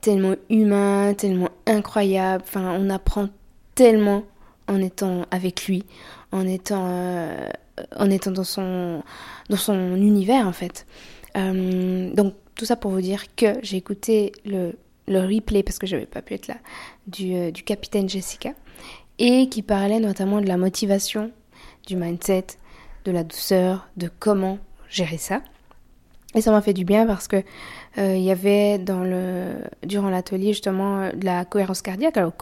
tellement 0.00 0.36
humain, 0.48 1.14
tellement 1.14 1.50
incroyable, 1.66 2.44
enfin, 2.46 2.76
on 2.78 2.88
apprend 2.88 3.28
tellement 3.74 4.22
en 4.68 4.80
étant 4.80 5.26
avec 5.32 5.66
lui, 5.66 5.84
en 6.30 6.46
étant, 6.46 7.28
en 7.96 8.10
étant 8.10 8.30
dans, 8.30 8.44
son, 8.44 9.02
dans 9.50 9.56
son 9.56 9.96
univers 9.96 10.46
en 10.46 10.52
fait. 10.52 10.86
Donc 11.34 12.34
tout 12.54 12.64
ça 12.64 12.76
pour 12.76 12.90
vous 12.90 13.00
dire 13.00 13.34
que 13.34 13.58
j'ai 13.62 13.76
écouté 13.76 14.32
le, 14.44 14.72
le, 15.08 15.20
replay, 15.20 15.62
parce 15.62 15.78
que 15.78 15.86
je 15.86 15.96
n'avais 15.96 16.06
pas 16.06 16.22
pu 16.22 16.34
être 16.34 16.46
là, 16.46 16.56
du, 17.06 17.34
euh, 17.34 17.50
du 17.50 17.62
capitaine 17.62 18.08
Jessica, 18.08 18.52
et 19.18 19.48
qui 19.48 19.62
parlait 19.62 20.00
notamment 20.00 20.40
de 20.40 20.46
la 20.46 20.56
motivation, 20.56 21.30
du 21.86 21.96
mindset, 21.96 22.46
de 23.04 23.12
la 23.12 23.24
douceur, 23.24 23.88
de 23.96 24.10
comment 24.18 24.58
gérer 24.88 25.18
ça. 25.18 25.42
Et 26.34 26.40
ça 26.40 26.50
m'a 26.50 26.60
fait 26.60 26.72
du 26.72 26.84
bien 26.84 27.06
parce 27.06 27.28
que 27.28 27.36
euh, 27.98 28.16
il 28.16 28.22
y 28.22 28.32
avait 28.32 28.78
dans 28.78 29.04
le 29.04 29.54
durant 29.84 30.10
l'atelier 30.10 30.48
justement 30.48 31.10
de 31.10 31.24
la 31.24 31.44
cohérence 31.44 31.80
cardiaque, 31.80 32.16
alors 32.16 32.32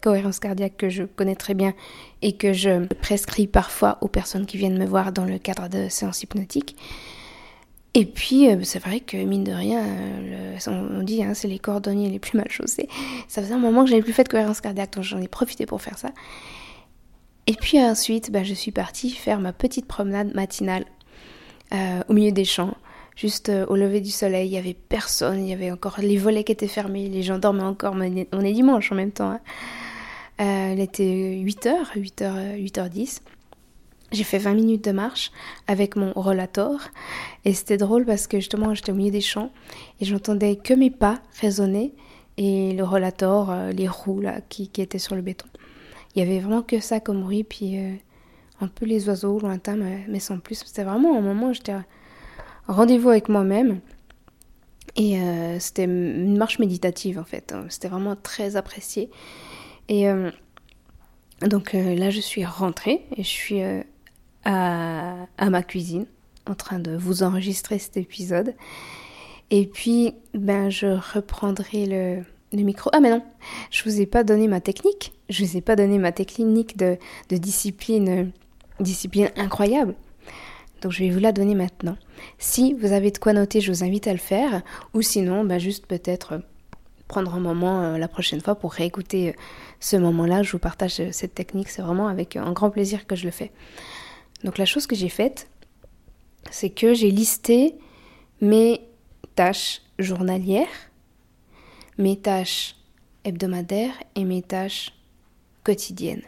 cohérence 0.00 0.38
cardiaque 0.38 0.78
que 0.78 0.88
je 0.88 1.02
connais 1.02 1.34
très 1.34 1.52
bien 1.52 1.74
et 2.22 2.32
que 2.32 2.54
je 2.54 2.86
prescris 2.86 3.46
parfois 3.46 3.98
aux 4.00 4.08
personnes 4.08 4.46
qui 4.46 4.56
viennent 4.56 4.78
me 4.78 4.86
voir 4.86 5.12
dans 5.12 5.26
le 5.26 5.38
cadre 5.38 5.68
de 5.68 5.88
séances 5.90 6.22
hypnotiques. 6.22 6.76
Et 7.94 8.06
puis, 8.06 8.48
euh, 8.48 8.56
c'est 8.62 8.78
vrai 8.78 9.00
que 9.00 9.18
mine 9.18 9.44
de 9.44 9.52
rien, 9.52 9.82
euh, 9.84 10.56
on 10.66 11.02
dit, 11.02 11.22
hein, 11.22 11.34
c'est 11.34 11.48
les 11.48 11.58
cordonniers 11.58 12.08
les 12.08 12.18
plus 12.18 12.38
mal 12.38 12.50
chaussés. 12.50 12.88
Ça 13.28 13.42
faisait 13.42 13.52
un 13.52 13.58
moment 13.58 13.84
que 13.84 13.90
j'avais 13.90 14.02
plus 14.02 14.14
fait 14.14 14.24
de 14.24 14.30
cohérence 14.30 14.62
cardiaque, 14.62 14.94
donc 14.94 15.04
j'en 15.04 15.20
ai 15.20 15.28
profité 15.28 15.66
pour 15.66 15.82
faire 15.82 15.98
ça. 15.98 16.10
Et 17.46 17.54
puis 17.54 17.78
ensuite, 17.82 18.30
bah, 18.30 18.44
je 18.44 18.54
suis 18.54 18.70
partie 18.70 19.10
faire 19.10 19.40
ma 19.40 19.52
petite 19.52 19.86
promenade 19.86 20.34
matinale 20.34 20.86
euh, 21.74 22.00
au 22.08 22.14
milieu 22.14 22.32
des 22.32 22.46
champs. 22.46 22.74
Juste 23.14 23.52
au 23.68 23.76
lever 23.76 24.00
du 24.00 24.10
soleil, 24.10 24.48
il 24.48 24.54
y 24.54 24.56
avait 24.56 24.72
personne, 24.72 25.44
il 25.44 25.50
y 25.50 25.52
avait 25.52 25.70
encore 25.70 25.96
les 26.00 26.16
volets 26.16 26.44
qui 26.44 26.52
étaient 26.52 26.66
fermés, 26.66 27.10
les 27.10 27.22
gens 27.22 27.38
dormaient 27.38 27.62
encore, 27.62 27.94
on 27.94 28.00
est 28.00 28.52
dimanche 28.52 28.90
en 28.90 28.94
même 28.94 29.10
temps. 29.10 29.38
Hein. 30.38 30.72
Il 30.72 30.80
était 30.80 31.04
8h, 31.04 31.92
8h, 31.94 32.56
8h10. 32.56 33.20
J'ai 34.12 34.24
fait 34.24 34.38
20 34.38 34.54
minutes 34.54 34.84
de 34.84 34.92
marche 34.92 35.32
avec 35.66 35.96
mon 35.96 36.12
rollator 36.12 36.80
et 37.44 37.54
c'était 37.54 37.78
drôle 37.78 38.04
parce 38.04 38.26
que 38.26 38.38
justement 38.38 38.74
j'étais 38.74 38.92
au 38.92 38.94
milieu 38.94 39.10
des 39.10 39.20
champs 39.20 39.50
et 40.00 40.04
j'entendais 40.04 40.56
que 40.56 40.74
mes 40.74 40.90
pas 40.90 41.20
résonner 41.40 41.94
et 42.36 42.72
le 42.72 42.84
rollator, 42.84 43.50
euh, 43.50 43.72
les 43.72 43.88
roues 43.88 44.20
là 44.20 44.40
qui, 44.48 44.70
étaient 44.78 44.98
sur 44.98 45.14
le 45.14 45.22
béton. 45.22 45.46
Il 46.14 46.18
y 46.18 46.22
avait 46.22 46.40
vraiment 46.40 46.62
que 46.62 46.78
ça 46.80 47.00
comme 47.00 47.22
bruit 47.22 47.42
puis 47.42 47.78
un 48.60 48.68
peu 48.68 48.86
les 48.86 49.08
oiseaux 49.08 49.38
lointains 49.38 49.76
mais, 50.08 50.20
sans 50.20 50.38
plus. 50.38 50.62
C'était 50.64 50.84
vraiment 50.84 51.16
un 51.16 51.20
moment 51.20 51.48
où 51.48 51.54
j'étais 51.54 51.74
rendez-vous 52.66 53.10
avec 53.10 53.28
moi-même. 53.28 53.80
Et 54.96 55.18
euh, 55.18 55.58
c'était 55.58 55.84
une 55.84 56.36
marche 56.36 56.58
méditative 56.58 57.18
en 57.18 57.24
fait. 57.24 57.54
C'était 57.68 57.88
vraiment 57.88 58.16
très 58.16 58.56
apprécié. 58.56 59.10
Et 59.88 60.08
euh, 60.08 60.30
donc 61.40 61.74
euh, 61.74 61.94
là, 61.94 62.10
je 62.10 62.20
suis 62.20 62.44
rentrée 62.44 63.04
et 63.16 63.22
je 63.22 63.28
suis 63.28 63.60
à, 64.44 65.26
ma 65.38 65.62
cuisine 65.62 66.06
en 66.48 66.54
train 66.54 66.78
de 66.78 66.96
vous 66.96 67.22
enregistrer 67.22 67.78
cet 67.78 67.96
épisode. 67.96 68.54
Et 69.50 69.66
puis, 69.66 70.14
ben, 70.34 70.70
je 70.70 70.86
reprendrai 71.14 71.86
le, 71.86 72.62
micro. 72.62 72.90
Ah, 72.92 73.00
mais 73.00 73.10
non, 73.10 73.22
je 73.70 73.84
vous 73.84 74.00
ai 74.00 74.06
pas 74.06 74.24
donné 74.24 74.48
ma 74.48 74.60
technique. 74.60 75.12
Je 75.28 75.44
vous 75.44 75.56
ai 75.56 75.60
pas 75.60 75.76
donné 75.76 75.98
ma 75.98 76.12
technique 76.12 76.76
de, 76.76 76.98
discipline, 77.30 78.32
discipline 78.80 79.30
incroyable. 79.36 79.94
Donc 80.82 80.90
je 80.90 81.04
vais 81.04 81.10
vous 81.10 81.20
la 81.20 81.32
donner 81.32 81.54
maintenant. 81.54 81.96
Si 82.38 82.74
vous 82.74 82.92
avez 82.92 83.12
de 83.12 83.18
quoi 83.18 83.32
noter, 83.32 83.60
je 83.60 83.70
vous 83.70 83.84
invite 83.84 84.08
à 84.08 84.12
le 84.12 84.18
faire. 84.18 84.62
Ou 84.94 85.02
sinon, 85.02 85.44
bah, 85.44 85.58
juste 85.58 85.86
peut-être 85.86 86.32
euh, 86.32 86.38
prendre 87.06 87.34
un 87.34 87.40
moment 87.40 87.82
euh, 87.82 87.98
la 87.98 88.08
prochaine 88.08 88.40
fois 88.40 88.56
pour 88.56 88.72
réécouter 88.72 89.28
euh, 89.28 89.32
ce 89.78 89.96
moment-là. 89.96 90.42
Je 90.42 90.50
vous 90.52 90.58
partage 90.58 91.00
cette 91.12 91.34
technique. 91.34 91.68
C'est 91.68 91.82
vraiment 91.82 92.08
avec 92.08 92.36
un 92.36 92.52
grand 92.52 92.70
plaisir 92.70 93.06
que 93.06 93.14
je 93.14 93.24
le 93.24 93.30
fais. 93.30 93.52
Donc 94.44 94.58
la 94.58 94.64
chose 94.64 94.86
que 94.86 94.96
j'ai 94.96 95.08
faite, 95.08 95.48
c'est 96.50 96.70
que 96.70 96.94
j'ai 96.94 97.10
listé 97.10 97.76
mes 98.40 98.80
tâches 99.34 99.82
journalières, 99.98 100.66
mes 101.98 102.16
tâches 102.16 102.76
hebdomadaires 103.24 103.94
et 104.16 104.24
mes 104.24 104.42
tâches 104.42 104.92
quotidiennes. 105.64 106.22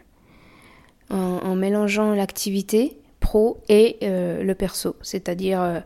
en 1.11 1.55
mélangeant 1.55 2.15
l'activité 2.15 2.97
pro 3.25 3.63
et 3.71 3.97
euh, 4.03 4.43
le 4.43 4.55
perso, 4.55 4.97
c'est-à-dire 5.01 5.63
euh, 5.63 5.81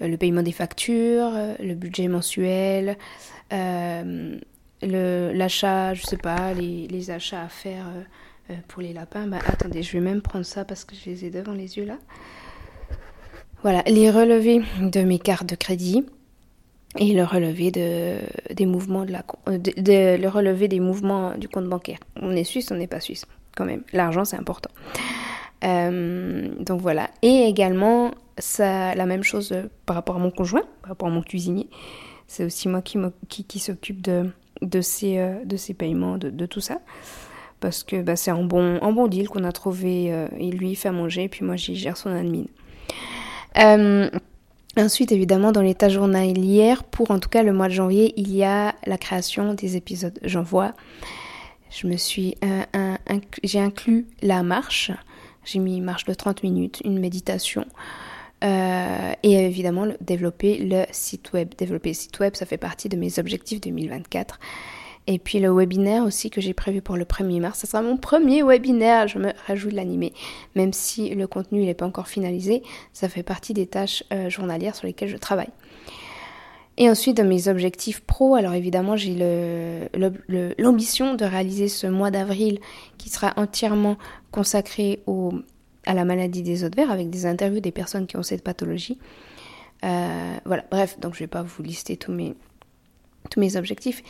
le 0.00 0.16
paiement 0.16 0.42
des 0.42 0.52
factures, 0.52 1.30
euh, 1.34 1.54
le 1.60 1.74
budget 1.74 2.08
mensuel, 2.08 2.96
l'achat, 4.80 5.92
je 5.92 6.02
sais 6.02 6.16
pas, 6.16 6.54
les, 6.54 6.88
les, 6.88 7.10
achats 7.10 7.42
à 7.42 7.48
faire 7.48 7.84
pour 8.68 8.82
les 8.82 8.92
lapins. 8.92 9.26
Bah, 9.26 9.38
attendez, 9.46 9.82
je 9.82 9.92
vais 9.92 10.00
même 10.00 10.22
prendre 10.22 10.44
ça 10.44 10.64
parce 10.64 10.84
que 10.84 10.94
je 10.94 11.10
les 11.10 11.24
ai 11.24 11.30
devant 11.30 11.52
les 11.52 11.76
yeux 11.76 11.84
là. 11.84 11.98
Voilà, 13.62 13.82
les 13.86 14.10
relevés 14.10 14.60
de 14.80 15.02
mes 15.02 15.20
cartes 15.20 15.48
de 15.48 15.54
crédit 15.54 16.04
et 16.98 17.14
le 17.14 17.24
relevé 17.24 17.70
de, 17.70 18.16
des 18.52 18.66
mouvements 18.66 19.04
de 19.04 19.12
la 19.12 19.24
de, 19.46 20.20
le 20.20 20.28
relevé 20.28 20.68
des 20.68 20.80
mouvements 20.80 21.36
du 21.36 21.48
compte 21.48 21.66
bancaire. 21.66 21.98
On 22.16 22.34
est 22.34 22.44
suisse, 22.44 22.70
on 22.70 22.74
n'est 22.74 22.88
pas 22.88 23.00
suisse 23.00 23.24
quand 23.56 23.64
même. 23.64 23.82
L'argent 23.92 24.24
c'est 24.24 24.36
important. 24.36 24.70
Euh, 25.64 26.48
donc 26.58 26.80
voilà. 26.80 27.08
Et 27.22 27.44
également, 27.44 28.10
ça, 28.36 28.94
la 28.94 29.06
même 29.06 29.22
chose 29.22 29.52
euh, 29.52 29.68
par 29.86 29.94
rapport 29.94 30.16
à 30.16 30.18
mon 30.18 30.32
conjoint, 30.32 30.64
par 30.82 30.90
rapport 30.90 31.08
à 31.08 31.12
mon 31.12 31.22
cuisinier. 31.22 31.68
C'est 32.26 32.44
aussi 32.44 32.68
moi 32.68 32.82
qui, 32.82 32.98
qui, 33.28 33.44
qui 33.44 33.58
s'occupe 33.60 34.02
de, 34.02 34.30
de, 34.60 34.80
ces, 34.80 35.18
euh, 35.18 35.44
de 35.44 35.56
ces 35.56 35.74
paiements, 35.74 36.18
de 36.18 36.46
tout 36.46 36.60
ça. 36.60 36.80
Parce 37.62 37.82
que 37.82 38.02
bah, 38.02 38.16
c'est 38.16 38.30
un 38.30 38.42
bon, 38.42 39.06
deal 39.06 39.28
qu'on 39.28 39.44
a 39.44 39.52
trouvé. 39.52 40.06
et 40.38 40.50
lui, 40.50 40.72
il 40.72 40.76
fait 40.76 40.88
à 40.88 40.92
manger, 40.92 41.24
et 41.24 41.28
puis 41.28 41.44
moi, 41.44 41.56
j'y 41.56 41.76
gère 41.76 41.96
son 41.96 42.10
admin. 42.10 42.44
Ensuite, 44.76 45.12
évidemment, 45.12 45.52
dans 45.52 45.62
l'état 45.62 45.88
journalière, 45.88 46.84
pour 46.84 47.10
en 47.10 47.18
tout 47.18 47.28
cas 47.28 47.42
le 47.42 47.52
mois 47.52 47.68
de 47.68 47.74
janvier, 47.74 48.12
il 48.16 48.34
y 48.34 48.42
a 48.42 48.74
la 48.86 48.98
création 48.98 49.54
des 49.54 49.76
épisodes. 49.76 50.18
J'en 50.22 50.42
vois. 50.42 50.72
Je 51.70 51.86
me 51.86 51.96
suis, 51.96 52.36
j'ai 53.44 53.60
inclus 53.60 54.06
la 54.20 54.42
marche 54.42 54.92
j'ai 55.44 55.58
mis 55.58 55.76
une 55.76 55.84
marche 55.84 56.04
de 56.04 56.14
30 56.14 56.42
minutes, 56.42 56.80
une 56.84 56.98
méditation. 56.98 57.66
Euh, 58.44 59.12
et 59.22 59.32
évidemment, 59.32 59.86
développer 60.00 60.58
le 60.58 60.84
site 60.90 61.32
web. 61.32 61.54
Développer 61.56 61.90
le 61.90 61.94
site 61.94 62.18
web, 62.20 62.34
ça 62.34 62.46
fait 62.46 62.58
partie 62.58 62.88
de 62.88 62.96
mes 62.96 63.18
objectifs 63.18 63.60
2024. 63.60 64.38
Et 65.06 65.18
puis 65.18 65.40
le 65.40 65.50
webinaire 65.50 66.04
aussi 66.04 66.30
que 66.30 66.40
j'ai 66.40 66.54
prévu 66.54 66.80
pour 66.80 66.96
le 66.96 67.04
1er 67.04 67.40
mars, 67.40 67.58
ce 67.60 67.66
sera 67.66 67.82
mon 67.82 67.96
premier 67.96 68.42
webinaire, 68.42 69.08
je 69.08 69.18
me 69.18 69.32
rajoute 69.48 69.72
l'animer. 69.72 70.12
Même 70.54 70.72
si 70.72 71.10
le 71.10 71.26
contenu 71.26 71.64
n'est 71.64 71.74
pas 71.74 71.86
encore 71.86 72.06
finalisé, 72.06 72.62
ça 72.92 73.08
fait 73.08 73.24
partie 73.24 73.52
des 73.52 73.66
tâches 73.66 74.04
euh, 74.12 74.30
journalières 74.30 74.76
sur 74.76 74.86
lesquelles 74.86 75.08
je 75.08 75.16
travaille. 75.16 75.50
Et 76.78 76.88
ensuite, 76.88 77.16
dans 77.16 77.26
mes 77.26 77.48
objectifs 77.48 78.00
pro, 78.00 78.34
alors 78.34 78.54
évidemment, 78.54 78.96
j'ai 78.96 79.14
l'ambition 80.58 81.14
de 81.14 81.24
réaliser 81.24 81.68
ce 81.68 81.86
mois 81.86 82.10
d'avril 82.10 82.60
qui 82.96 83.10
sera 83.10 83.34
entièrement 83.36 83.98
consacré 84.30 85.02
à 85.84 85.94
la 85.94 86.04
maladie 86.04 86.42
des 86.42 86.68
de 86.68 86.74
verre 86.74 86.90
avec 86.90 87.10
des 87.10 87.26
interviews 87.26 87.60
des 87.60 87.72
personnes 87.72 88.06
qui 88.06 88.16
ont 88.16 88.22
cette 88.22 88.42
pathologie. 88.42 88.98
Euh, 89.84 90.36
voilà, 90.46 90.64
bref, 90.70 90.98
donc 90.98 91.12
je 91.12 91.18
ne 91.18 91.24
vais 91.24 91.30
pas 91.30 91.42
vous 91.42 91.62
lister 91.62 91.98
tous 91.98 92.12
mes 92.12 93.56
objectifs. 93.56 94.02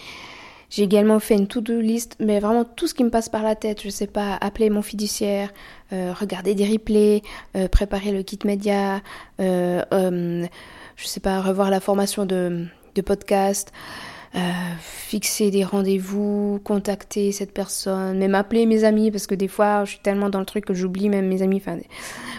J'ai 0.73 0.85
également 0.85 1.21
fait 1.21 1.35
une 1.35 1.49
to-do 1.49 1.81
list, 1.81 2.17
mais 2.19 2.41
vraiment 2.41 2.64
tout 2.64 2.87
ce 2.87 2.95
qui 2.95 3.05
me 3.05 3.11
passe 3.11 3.29
par 3.29 3.43
la 3.43 3.55
tête. 3.55 3.83
Je 3.83 3.91
sais 3.91 4.07
pas, 4.07 4.38
appeler 4.41 4.71
mon 4.71 4.81
fiduciaire, 4.81 5.52
euh, 5.93 6.14
regarder 6.19 6.55
des 6.55 6.64
replays, 6.64 7.21
euh, 7.57 7.69
préparer 7.69 8.11
le 8.11 8.23
kit 8.23 8.38
média, 8.47 9.02
je 9.38 10.47
sais 11.05 11.21
pas, 11.21 11.43
revoir 11.43 11.69
la 11.69 11.81
formation 11.81 12.25
de, 12.25 12.64
de 12.95 13.02
podcast, 13.02 13.71
euh, 14.35 14.38
fixer 14.81 15.50
des 15.50 15.62
rendez-vous, 15.62 16.59
contacter 16.64 17.33
cette 17.33 17.52
personne, 17.52 18.17
même 18.17 18.35
appeler 18.35 18.64
mes 18.64 18.85
amis, 18.85 19.11
parce 19.11 19.26
que 19.26 19.35
des 19.35 19.49
fois, 19.49 19.85
je 19.85 19.91
suis 19.91 20.00
tellement 20.00 20.31
dans 20.31 20.41
le 20.41 20.47
truc 20.47 20.64
que 20.64 20.73
j'oublie 20.73 21.11
même 21.11 21.29
mes 21.29 21.43
amis. 21.43 21.59
Enfin, 21.59 21.76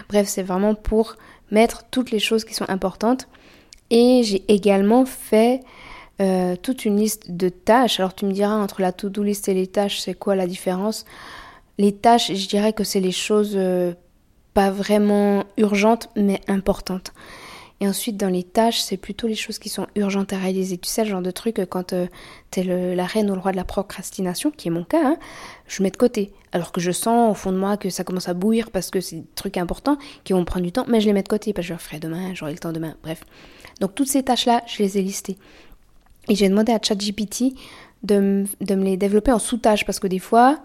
bref, 0.08 0.26
c'est 0.26 0.42
vraiment 0.42 0.74
pour 0.74 1.14
mettre 1.52 1.84
toutes 1.92 2.10
les 2.10 2.18
choses 2.18 2.44
qui 2.44 2.52
sont 2.52 2.68
importantes. 2.68 3.28
Et 3.90 4.22
j'ai 4.24 4.42
également 4.48 5.04
fait 5.04 5.60
euh, 6.20 6.56
toute 6.56 6.84
une 6.84 6.96
liste 6.96 7.30
de 7.30 7.48
tâches. 7.48 7.98
Alors 8.00 8.14
tu 8.14 8.24
me 8.24 8.32
diras, 8.32 8.54
entre 8.54 8.80
la 8.80 8.92
to-do 8.92 9.22
list 9.22 9.48
et 9.48 9.54
les 9.54 9.66
tâches, 9.66 10.00
c'est 10.00 10.14
quoi 10.14 10.36
la 10.36 10.46
différence? 10.46 11.04
Les 11.78 11.92
tâches, 11.92 12.32
je 12.32 12.48
dirais 12.48 12.72
que 12.72 12.84
c'est 12.84 13.00
les 13.00 13.12
choses 13.12 13.54
euh, 13.56 13.94
pas 14.52 14.70
vraiment 14.70 15.44
urgentes, 15.56 16.08
mais 16.16 16.40
importantes. 16.46 17.12
Et 17.80 17.88
ensuite, 17.88 18.16
dans 18.16 18.28
les 18.28 18.44
tâches, 18.44 18.80
c'est 18.80 18.96
plutôt 18.96 19.26
les 19.26 19.34
choses 19.34 19.58
qui 19.58 19.68
sont 19.68 19.88
urgentes 19.96 20.32
à 20.32 20.38
réaliser. 20.38 20.78
Tu 20.78 20.88
sais, 20.88 21.02
le 21.02 21.10
genre 21.10 21.22
de 21.22 21.32
truc, 21.32 21.56
quand 21.68 21.88
tu 21.88 21.94
euh, 21.96 22.06
t'es 22.50 22.62
la 22.62 23.04
reine 23.04 23.30
ou 23.30 23.34
le 23.34 23.40
roi 23.40 23.50
de 23.50 23.56
la 23.56 23.64
procrastination, 23.64 24.52
qui 24.52 24.68
est 24.68 24.70
mon 24.70 24.84
cas, 24.84 25.04
hein, 25.04 25.16
je 25.66 25.82
mets 25.82 25.90
de 25.90 25.96
côté. 25.96 26.32
Alors 26.52 26.70
que 26.70 26.80
je 26.80 26.92
sens 26.92 27.32
au 27.32 27.34
fond 27.34 27.50
de 27.50 27.58
moi 27.58 27.76
que 27.76 27.90
ça 27.90 28.04
commence 28.04 28.28
à 28.28 28.34
bouillir 28.34 28.70
parce 28.70 28.90
que 28.90 29.00
c'est 29.00 29.16
des 29.16 29.26
trucs 29.34 29.56
importants 29.56 29.98
qui 30.22 30.32
vont 30.32 30.44
prendre 30.44 30.64
du 30.64 30.70
temps, 30.70 30.84
mais 30.86 31.00
je 31.00 31.06
les 31.06 31.12
mets 31.12 31.24
de 31.24 31.28
côté 31.28 31.52
parce 31.52 31.66
que 31.66 31.68
je 31.70 31.72
le 31.74 31.80
ferai 31.80 31.98
demain, 31.98 32.32
j'aurai 32.34 32.52
le 32.52 32.58
temps 32.58 32.72
demain, 32.72 32.94
bref. 33.02 33.24
Donc 33.80 33.96
toutes 33.96 34.08
ces 34.08 34.22
tâches-là, 34.22 34.62
je 34.68 34.80
les 34.80 34.96
ai 34.98 35.02
listées. 35.02 35.36
Et 36.28 36.34
j'ai 36.34 36.48
demandé 36.48 36.72
à 36.72 36.78
ChatGPT 36.82 37.54
de, 38.02 38.44
de 38.60 38.74
me 38.74 38.84
les 38.84 38.96
développer 38.96 39.32
en 39.32 39.38
sous-tâches 39.38 39.84
parce 39.84 39.98
que 39.98 40.06
des 40.06 40.18
fois, 40.18 40.58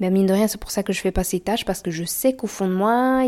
mais 0.00 0.10
mine 0.10 0.26
de 0.26 0.32
rien, 0.32 0.46
c'est 0.46 0.60
pour 0.60 0.70
ça 0.70 0.82
que 0.82 0.92
je 0.92 1.00
fais 1.00 1.10
pas 1.10 1.24
ces 1.24 1.40
tâches, 1.40 1.64
parce 1.64 1.82
que 1.82 1.90
je 1.90 2.04
sais 2.04 2.34
qu'au 2.34 2.46
fond 2.46 2.68
de 2.68 2.74
moi, 2.74 3.22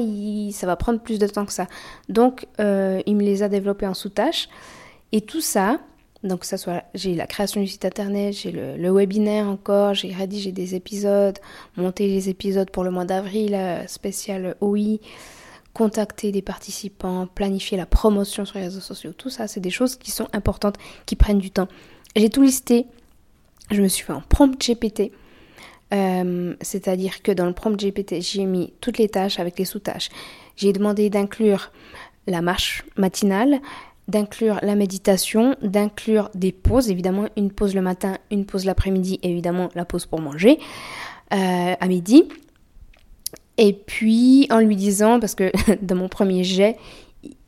ça 0.52 0.66
va 0.66 0.76
prendre 0.76 1.00
plus 1.00 1.18
de 1.18 1.26
temps 1.26 1.44
que 1.44 1.52
ça. 1.52 1.66
Donc, 2.08 2.46
euh, 2.60 3.02
il 3.06 3.16
me 3.16 3.22
les 3.22 3.42
a 3.42 3.48
développés 3.48 3.86
en 3.86 3.94
sous-tâches. 3.94 4.48
Et 5.12 5.20
tout 5.20 5.40
ça, 5.40 5.80
donc 6.22 6.44
ça 6.44 6.56
soit, 6.56 6.84
j'ai 6.94 7.16
la 7.16 7.26
création 7.26 7.60
du 7.60 7.66
site 7.66 7.84
internet, 7.84 8.34
j'ai 8.34 8.52
le, 8.52 8.90
webinaire 8.90 9.48
encore, 9.48 9.94
j'ai 9.94 10.12
rédigé 10.12 10.52
des 10.52 10.76
épisodes, 10.76 11.38
monté 11.76 12.06
les 12.06 12.28
épisodes 12.28 12.70
pour 12.70 12.84
le 12.84 12.92
mois 12.92 13.04
d'avril, 13.04 13.54
euh, 13.54 13.84
spécial 13.88 14.54
OI, 14.60 14.98
contacter 15.74 16.32
des 16.32 16.42
participants, 16.42 17.26
planifier 17.26 17.76
la 17.76 17.86
promotion 17.86 18.44
sur 18.44 18.58
les 18.58 18.64
réseaux 18.64 18.80
sociaux, 18.80 19.12
tout 19.12 19.30
ça, 19.30 19.46
c'est 19.46 19.60
des 19.60 19.70
choses 19.70 19.96
qui 19.96 20.10
sont 20.10 20.28
importantes, 20.32 20.76
qui 21.06 21.16
prennent 21.16 21.38
du 21.38 21.50
temps. 21.50 21.68
J'ai 22.16 22.28
tout 22.28 22.42
listé, 22.42 22.86
je 23.70 23.82
me 23.82 23.88
suis 23.88 24.04
fait 24.04 24.12
en 24.12 24.22
prompt 24.22 24.58
GPT. 24.58 25.12
Euh, 25.92 26.54
c'est-à-dire 26.60 27.22
que 27.22 27.32
dans 27.32 27.46
le 27.46 27.52
prompt 27.52 27.76
GPT, 27.76 28.20
j'ai 28.20 28.44
mis 28.44 28.72
toutes 28.80 28.98
les 28.98 29.08
tâches 29.08 29.40
avec 29.40 29.58
les 29.58 29.64
sous-tâches. 29.64 30.08
J'ai 30.56 30.72
demandé 30.72 31.10
d'inclure 31.10 31.72
la 32.26 32.42
marche 32.42 32.84
matinale, 32.96 33.60
d'inclure 34.08 34.58
la 34.62 34.74
méditation, 34.74 35.56
d'inclure 35.62 36.30
des 36.34 36.52
pauses, 36.52 36.90
évidemment 36.90 37.28
une 37.36 37.50
pause 37.50 37.74
le 37.74 37.82
matin, 37.82 38.18
une 38.30 38.44
pause 38.44 38.64
l'après-midi, 38.64 39.18
évidemment 39.22 39.68
la 39.74 39.84
pause 39.84 40.06
pour 40.06 40.20
manger 40.20 40.58
euh, 41.32 41.74
à 41.78 41.86
midi. 41.86 42.24
Et 43.60 43.74
puis 43.74 44.48
en 44.50 44.58
lui 44.58 44.74
disant, 44.74 45.20
parce 45.20 45.34
que 45.34 45.52
dans 45.82 45.94
mon 45.94 46.08
premier 46.08 46.42
jet, 46.42 46.76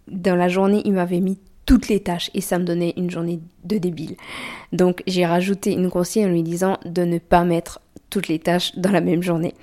dans 0.07 0.37
la 0.37 0.49
journée, 0.49 0.83
il 0.85 0.93
m'avait 0.93 1.21
mis 1.21 1.39
toutes 1.65 1.89
les 1.89 2.01
tâches 2.01 2.31
et 2.35 2.43
ça 2.43 2.59
me 2.59 2.65
donnait 2.65 2.93
une 2.99 3.11
journée 3.11 3.41
de 3.65 3.79
débile. 3.79 4.17
Donc 4.73 5.03
j'ai 5.07 5.25
rajouté 5.25 5.73
une 5.73 5.91
consigne 5.91 6.27
en 6.27 6.29
lui 6.29 6.43
disant 6.43 6.79
de 6.85 7.03
ne 7.03 7.19
pas 7.19 7.45
mettre 7.45 7.81
toutes 8.11 8.29
les 8.29 8.39
tâches 8.39 8.77
dans 8.77 8.91
la 8.91 9.01
même 9.01 9.23
journée. 9.23 9.55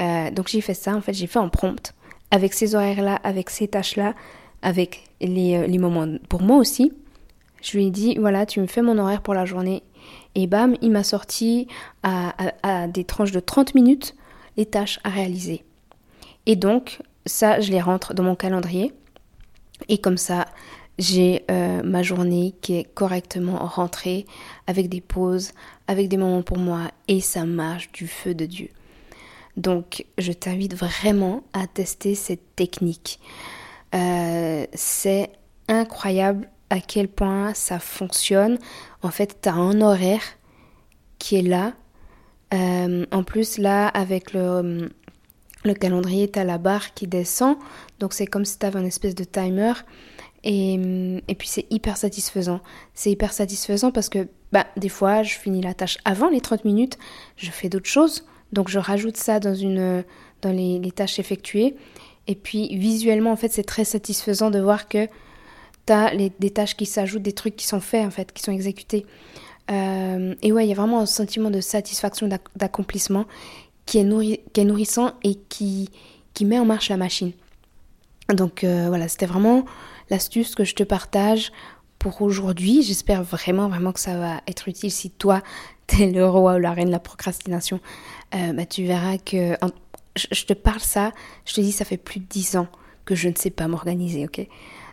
Euh, 0.00 0.30
donc 0.30 0.48
j'ai 0.48 0.60
fait 0.60 0.74
ça, 0.74 0.94
en 0.94 1.00
fait 1.00 1.14
j'ai 1.14 1.26
fait 1.26 1.40
en 1.40 1.48
prompt, 1.48 1.94
avec 2.30 2.52
ces 2.52 2.76
horaires-là, 2.76 3.16
avec 3.24 3.50
ces 3.50 3.66
tâches-là, 3.66 4.14
avec 4.62 5.04
les, 5.20 5.56
euh, 5.56 5.66
les, 5.66 5.78
moments 5.78 6.06
pour 6.28 6.42
moi 6.42 6.58
aussi. 6.58 6.92
Je 7.60 7.76
lui 7.76 7.86
ai 7.86 7.90
dit, 7.90 8.16
voilà, 8.20 8.46
tu 8.46 8.60
me 8.60 8.66
fais 8.66 8.82
mon 8.82 8.98
horaire 8.98 9.20
pour 9.20 9.34
la 9.34 9.46
journée. 9.46 9.82
Et 10.36 10.46
bam, 10.46 10.76
il 10.80 10.92
m'a 10.92 11.02
sorti 11.02 11.66
à, 12.02 12.34
à, 12.62 12.86
des 12.86 13.04
tranches 13.04 13.32
de 13.32 13.40
30 13.40 13.74
minutes 13.74 14.14
les 14.56 14.66
tâches 14.66 15.00
à 15.04 15.10
réaliser. 15.10 15.64
Et 16.46 16.56
donc, 16.56 17.00
ça, 17.26 17.60
je 17.60 17.70
les 17.70 17.80
rentre 17.80 18.14
dans 18.14 18.22
mon 18.22 18.34
calendrier. 18.34 18.92
Et 19.88 19.98
comme 19.98 20.16
ça, 20.16 20.46
j'ai 20.98 21.44
euh, 21.50 21.82
ma 21.82 22.02
journée 22.02 22.54
qui 22.60 22.76
est 22.76 22.84
correctement 22.84 23.58
rentrée, 23.66 24.26
avec 24.66 24.88
des 24.88 25.00
pauses, 25.00 25.52
avec 25.88 26.08
des 26.08 26.16
moments 26.16 26.42
pour 26.42 26.58
moi, 26.58 26.90
et 27.08 27.20
ça 27.20 27.44
marche 27.44 27.90
du 27.92 28.06
feu 28.06 28.34
de 28.34 28.46
Dieu. 28.46 28.68
Donc, 29.56 30.06
je 30.18 30.32
t'invite 30.32 30.74
vraiment 30.74 31.42
à 31.52 31.66
tester 31.66 32.14
cette 32.14 32.56
technique. 32.56 33.20
Euh, 33.94 34.66
c'est 34.72 35.30
incroyable 35.68 36.48
à 36.70 36.80
quel 36.80 37.08
point 37.08 37.52
ça 37.52 37.78
fonctionne. 37.78 38.58
En 39.02 39.10
fait, 39.10 39.38
tu 39.42 39.48
as 39.48 39.54
un 39.54 39.80
horaire 39.80 40.22
qui 41.18 41.36
est 41.36 41.42
là. 41.42 41.74
Euh, 42.54 43.04
en 43.10 43.22
plus, 43.22 43.58
là, 43.58 43.88
avec 43.88 44.32
le, 44.32 44.90
le 45.64 45.74
calendrier, 45.74 46.30
tu 46.30 46.38
as 46.38 46.44
la 46.44 46.58
barre 46.58 46.94
qui 46.94 47.06
descend. 47.06 47.56
Donc, 48.00 48.12
c'est 48.12 48.26
comme 48.26 48.44
si 48.44 48.58
tu 48.58 48.66
avais 48.66 48.80
une 48.80 48.86
espèce 48.86 49.14
de 49.14 49.24
timer. 49.24 49.72
Et, 50.44 50.74
et 51.28 51.34
puis 51.34 51.48
c'est 51.48 51.66
hyper 51.70 51.96
satisfaisant. 51.96 52.60
C'est 52.94 53.10
hyper 53.10 53.32
satisfaisant 53.32 53.92
parce 53.92 54.08
que 54.08 54.26
bah, 54.52 54.66
des 54.76 54.90
fois, 54.90 55.22
je 55.22 55.34
finis 55.34 55.62
la 55.62 55.74
tâche 55.74 55.98
avant 56.04 56.28
les 56.28 56.40
30 56.40 56.64
minutes, 56.64 56.98
je 57.36 57.50
fais 57.50 57.68
d'autres 57.68 57.88
choses. 57.88 58.26
Donc 58.52 58.68
je 58.68 58.78
rajoute 58.78 59.16
ça 59.16 59.40
dans, 59.40 59.54
les, 60.44 60.92
tâches 60.92 61.18
effectuées. 61.18 61.74
Et 62.26 62.34
puis 62.34 62.76
visuellement, 62.76 63.32
en 63.32 63.36
fait, 63.36 63.50
c'est 63.50 63.64
très 63.64 63.84
satisfaisant 63.84 64.50
de 64.50 64.60
voir 64.60 64.88
que 64.88 65.06
tu 65.86 65.92
as 65.92 66.14
des 66.14 66.50
tâches 66.50 66.76
qui 66.76 66.86
s'ajoutent, 66.86 67.22
des 67.22 67.32
trucs 67.32 67.56
qui 67.56 67.66
sont 67.66 67.80
faits, 67.80 68.04
en 68.06 68.10
fait, 68.10 68.32
qui 68.32 68.42
sont 68.42 68.52
exécutés. 68.52 69.06
Euh, 69.70 70.34
et 70.42 70.52
ouais, 70.52 70.66
il 70.66 70.68
y 70.68 70.72
a 70.72 70.76
vraiment 70.76 71.00
un 71.00 71.06
sentiment 71.06 71.50
de 71.50 71.60
satisfaction, 71.60 72.28
d'accomplissement 72.56 73.26
qui, 73.86 73.98
est 73.98 74.52
qui 74.52 74.60
est 74.60 74.64
nourrissant 74.64 75.12
et 75.22 75.36
qui, 75.48 75.90
qui 76.34 76.44
met 76.44 76.58
en 76.58 76.64
marche 76.64 76.88
la 76.88 76.96
machine. 76.96 77.32
Donc 78.28 78.64
euh, 78.64 78.86
voilà, 78.88 79.08
c'était 79.08 79.26
vraiment 79.26 79.64
l'astuce 80.10 80.54
que 80.54 80.64
je 80.64 80.74
te 80.74 80.82
partage 80.82 81.52
pour 81.98 82.22
aujourd'hui. 82.22 82.82
J'espère 82.82 83.22
vraiment, 83.22 83.68
vraiment 83.68 83.92
que 83.92 84.00
ça 84.00 84.16
va 84.16 84.40
être 84.46 84.68
utile 84.68 84.90
si 84.90 85.10
toi, 85.10 85.42
t'es 85.86 86.10
le 86.10 86.26
roi 86.26 86.56
ou 86.56 86.58
la 86.58 86.72
reine 86.72 86.86
de 86.86 86.92
la 86.92 86.98
procrastination. 86.98 87.80
Euh, 88.34 88.52
bah, 88.52 88.66
tu 88.66 88.84
verras 88.84 89.18
que... 89.18 89.56
je 90.16 90.44
te 90.44 90.52
parle 90.52 90.80
ça, 90.80 91.12
je 91.44 91.54
te 91.54 91.60
dis, 91.60 91.72
ça 91.72 91.84
fait 91.84 91.96
plus 91.96 92.20
de 92.20 92.26
10 92.26 92.56
ans 92.56 92.68
que 93.04 93.14
je 93.14 93.28
ne 93.28 93.34
sais 93.34 93.50
pas 93.50 93.68
m'organiser, 93.68 94.24
ok? 94.24 94.46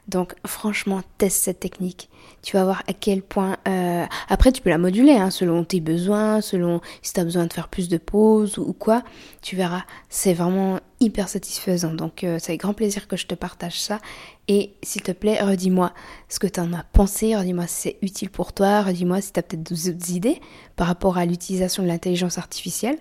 Donc 0.10 0.34
franchement, 0.46 1.02
teste 1.18 1.44
cette 1.44 1.60
technique. 1.60 2.10
Tu 2.42 2.58
vas 2.58 2.64
voir 2.64 2.84
à 2.88 2.94
quel 2.94 3.22
point... 3.22 3.58
Euh, 3.68 4.06
après, 4.28 4.52
tu 4.52 4.62
peux 4.62 4.70
la 4.70 4.78
moduler 4.78 5.14
hein, 5.14 5.30
selon 5.30 5.64
tes 5.64 5.82
besoins, 5.82 6.42
selon 6.42 6.82
si 7.02 7.14
tu 7.14 7.20
as 7.20 7.24
besoin 7.24 7.46
de 7.46 7.54
faire 7.54 7.68
plus 7.68 7.90
de 7.90 7.98
pauses 7.98 8.58
ou, 8.58 8.74
quoi. 8.74 9.04
Tu 9.42 9.56
verras, 9.56 9.84
c'est 10.10 10.34
vraiment 10.34 10.80
hyper 11.00 11.30
satisfaisant. 11.30 11.94
Donc 11.94 12.24
euh, 12.24 12.38
c'est 12.40 12.52
avec 12.52 12.62
grand 12.62 12.74
plaisir 12.74 13.08
que 13.08 13.18
je 13.18 13.28
te 13.28 13.36
partage 13.36 13.80
ça. 13.80 14.00
Et 14.48 14.74
s'il 14.82 15.02
te 15.02 15.12
plaît, 15.12 15.42
redis-moi 15.42 15.94
ce 16.28 16.40
que 16.40 16.48
tu 16.48 16.60
en 16.60 16.74
as 16.74 16.84
pensé, 16.92 17.36
redis-moi 17.36 17.68
si 17.68 17.76
c'est 17.82 17.98
utile 18.02 18.30
pour 18.30 18.54
toi, 18.54 18.82
redis-moi 18.82 19.22
si 19.22 19.32
tu 19.32 19.40
as 19.40 19.44
peut-être 19.44 19.64
d'autres 19.64 20.12
idées 20.12 20.42
par 20.76 20.88
rapport 20.88 21.18
à 21.18 21.26
l'utilisation 21.26 21.84
de 21.84 21.88
l'intelligence 21.88 22.38
artificielle. 22.38 22.98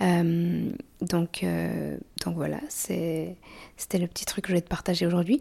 Euh, 0.00 0.70
donc, 1.00 1.42
euh, 1.42 1.96
donc 2.24 2.36
voilà, 2.36 2.58
c'était 2.68 3.36
le 3.98 4.06
petit 4.06 4.24
truc 4.24 4.44
que 4.44 4.48
je 4.48 4.54
voulais 4.54 4.62
te 4.62 4.68
partager 4.68 5.06
aujourd'hui. 5.06 5.40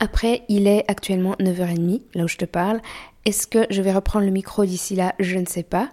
Après, 0.00 0.42
il 0.48 0.66
est 0.66 0.84
actuellement 0.88 1.34
9h30, 1.40 2.02
là 2.14 2.24
où 2.24 2.28
je 2.28 2.36
te 2.36 2.44
parle. 2.44 2.80
Est-ce 3.24 3.46
que 3.46 3.66
je 3.70 3.80
vais 3.82 3.92
reprendre 3.92 4.26
le 4.26 4.32
micro 4.32 4.64
d'ici 4.64 4.94
là? 4.96 5.14
Je 5.18 5.38
ne 5.38 5.46
sais 5.46 5.62
pas. 5.62 5.90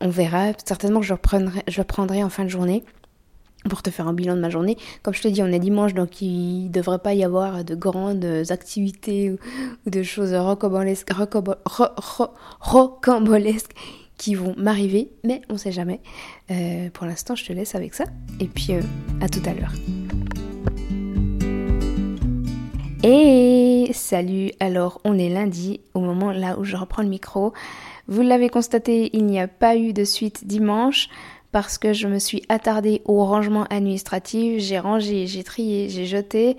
On 0.00 0.08
verra. 0.08 0.52
Certainement 0.64 1.02
je 1.02 1.12
reprendrai, 1.12 1.62
je 1.68 1.80
reprendrai 1.80 2.22
en 2.22 2.30
fin 2.30 2.44
de 2.44 2.48
journée 2.48 2.84
pour 3.68 3.82
te 3.82 3.90
faire 3.90 4.08
un 4.08 4.14
bilan 4.14 4.36
de 4.36 4.40
ma 4.40 4.48
journée. 4.48 4.78
Comme 5.02 5.12
je 5.12 5.20
te 5.20 5.28
dis, 5.28 5.42
on 5.42 5.46
est 5.46 5.58
dimanche, 5.58 5.92
donc 5.92 6.22
il 6.22 6.64
ne 6.64 6.68
devrait 6.70 7.00
pas 7.00 7.12
y 7.12 7.22
avoir 7.22 7.62
de 7.64 7.74
grandes 7.74 8.24
activités 8.48 9.32
ou, 9.32 9.38
de 9.90 10.02
choses 10.02 10.34
rocambolesques 10.34 11.12
qui 14.20 14.34
vont 14.34 14.54
m'arriver, 14.58 15.08
mais 15.24 15.40
on 15.48 15.56
sait 15.56 15.72
jamais. 15.72 16.00
Euh, 16.50 16.90
pour 16.90 17.06
l'instant, 17.06 17.34
je 17.34 17.46
te 17.46 17.54
laisse 17.54 17.74
avec 17.74 17.94
ça. 17.94 18.04
Et 18.38 18.48
puis, 18.48 18.68
euh, 18.72 18.82
à 19.22 19.30
tout 19.30 19.40
à 19.46 19.54
l'heure. 19.54 19.72
Et 23.02 23.90
salut, 23.94 24.50
alors 24.60 25.00
on 25.04 25.18
est 25.18 25.30
lundi, 25.30 25.80
au 25.94 26.00
moment 26.00 26.32
là 26.32 26.58
où 26.58 26.64
je 26.64 26.76
reprends 26.76 27.02
le 27.02 27.08
micro. 27.08 27.54
Vous 28.08 28.20
l'avez 28.20 28.50
constaté, 28.50 29.08
il 29.14 29.24
n'y 29.24 29.40
a 29.40 29.48
pas 29.48 29.76
eu 29.76 29.94
de 29.94 30.04
suite 30.04 30.46
dimanche 30.46 31.08
parce 31.50 31.78
que 31.78 31.94
je 31.94 32.06
me 32.06 32.18
suis 32.18 32.42
attardée 32.50 33.00
au 33.06 33.24
rangement 33.24 33.64
administratif. 33.70 34.60
J'ai 34.62 34.78
rangé, 34.78 35.26
j'ai 35.28 35.44
trié, 35.44 35.88
j'ai 35.88 36.04
jeté. 36.04 36.58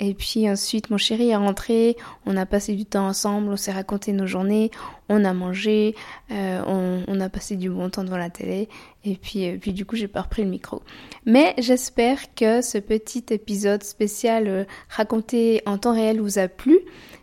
Et 0.00 0.14
puis 0.14 0.48
ensuite, 0.48 0.88
mon 0.88 0.96
chéri 0.96 1.28
est 1.28 1.36
rentré, 1.36 1.96
on 2.24 2.36
a 2.38 2.46
passé 2.46 2.74
du 2.74 2.86
temps 2.86 3.06
ensemble, 3.06 3.50
on 3.50 3.56
s'est 3.58 3.70
raconté 3.70 4.12
nos 4.12 4.26
journées, 4.26 4.70
on 5.10 5.26
a 5.26 5.34
mangé, 5.34 5.94
euh, 6.30 6.62
on, 7.06 7.20
a 7.20 7.28
passé 7.28 7.56
du 7.56 7.68
bon 7.68 7.90
temps 7.90 8.02
devant 8.02 8.16
la 8.16 8.30
télé. 8.30 8.70
Et 9.04 9.16
puis, 9.16 9.46
euh, 9.46 9.58
puis 9.60 9.74
du 9.74 9.84
coup, 9.84 9.96
j'ai 9.96 10.08
pas 10.08 10.22
repris 10.22 10.42
le 10.42 10.48
micro. 10.48 10.80
Mais 11.26 11.54
j'espère 11.58 12.34
que 12.34 12.62
ce 12.62 12.78
petit 12.78 13.24
épisode 13.28 13.82
spécial 13.84 14.48
euh, 14.48 14.64
raconté 14.88 15.60
en 15.66 15.76
temps 15.76 15.92
réel 15.92 16.18
vous 16.18 16.38
a 16.38 16.48
plu 16.48 16.80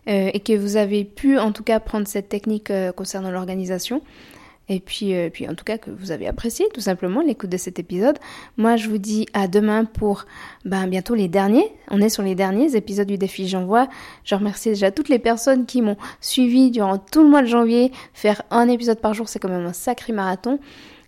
et 0.10 0.40
que 0.40 0.54
vous 0.54 0.78
avez 0.78 1.04
pu 1.04 1.38
en 1.38 1.52
tout 1.52 1.64
cas 1.64 1.82
prendre 1.82 2.08
cette 2.08 2.30
technique 2.30 2.72
concernant 2.96 3.30
l'organisation. 3.30 4.02
Et 4.70 4.80
puis, 4.80 5.16
euh, 5.16 5.30
puis 5.30 5.48
en 5.48 5.56
tout 5.56 5.64
cas 5.64 5.78
que 5.78 5.90
vous 5.90 6.12
avez 6.12 6.28
apprécié 6.28 6.68
tout 6.74 6.82
simplement 6.82 7.22
l'écoute 7.22 7.50
de 7.50 7.58
cet 7.58 7.80
épisode. 7.80 8.18
Moi 8.58 8.76
je 8.76 8.90
vous 8.90 8.98
dis 8.98 9.26
à 9.34 9.48
demain 9.48 9.86
pour 9.86 10.26
ben, 10.66 10.88
bientôt 10.88 11.16
les 11.16 11.28
derniers. 11.28 11.72
On 11.90 12.02
est 12.02 12.10
sur 12.10 12.24
les 12.24 12.36
derniers 12.36 12.76
épisodes 12.76 13.08
du 13.08 13.18
défi 13.18 13.48
J'envoie. 13.48 13.88
Je 14.24 14.36
remercie 14.36 14.70
déjà 14.70 14.92
toutes 14.92 15.10
les 15.10 15.20
personnes 15.20 15.66
qui 15.66 15.82
m'ont 15.82 15.98
suivi 16.20 16.72
durant 16.72 16.98
tout 16.98 17.24
le 17.24 17.30
mois 17.30 17.42
de 17.42 17.48
janvier. 17.48 17.92
Faire 18.14 18.42
un 18.52 18.68
épisode 18.68 19.00
par 19.00 19.14
jour 19.14 19.30
c'est 19.30 19.40
quand 19.40 19.50
même 19.50 19.66
un 19.66 19.74
sacré 19.74 20.14
marathon. 20.14 20.60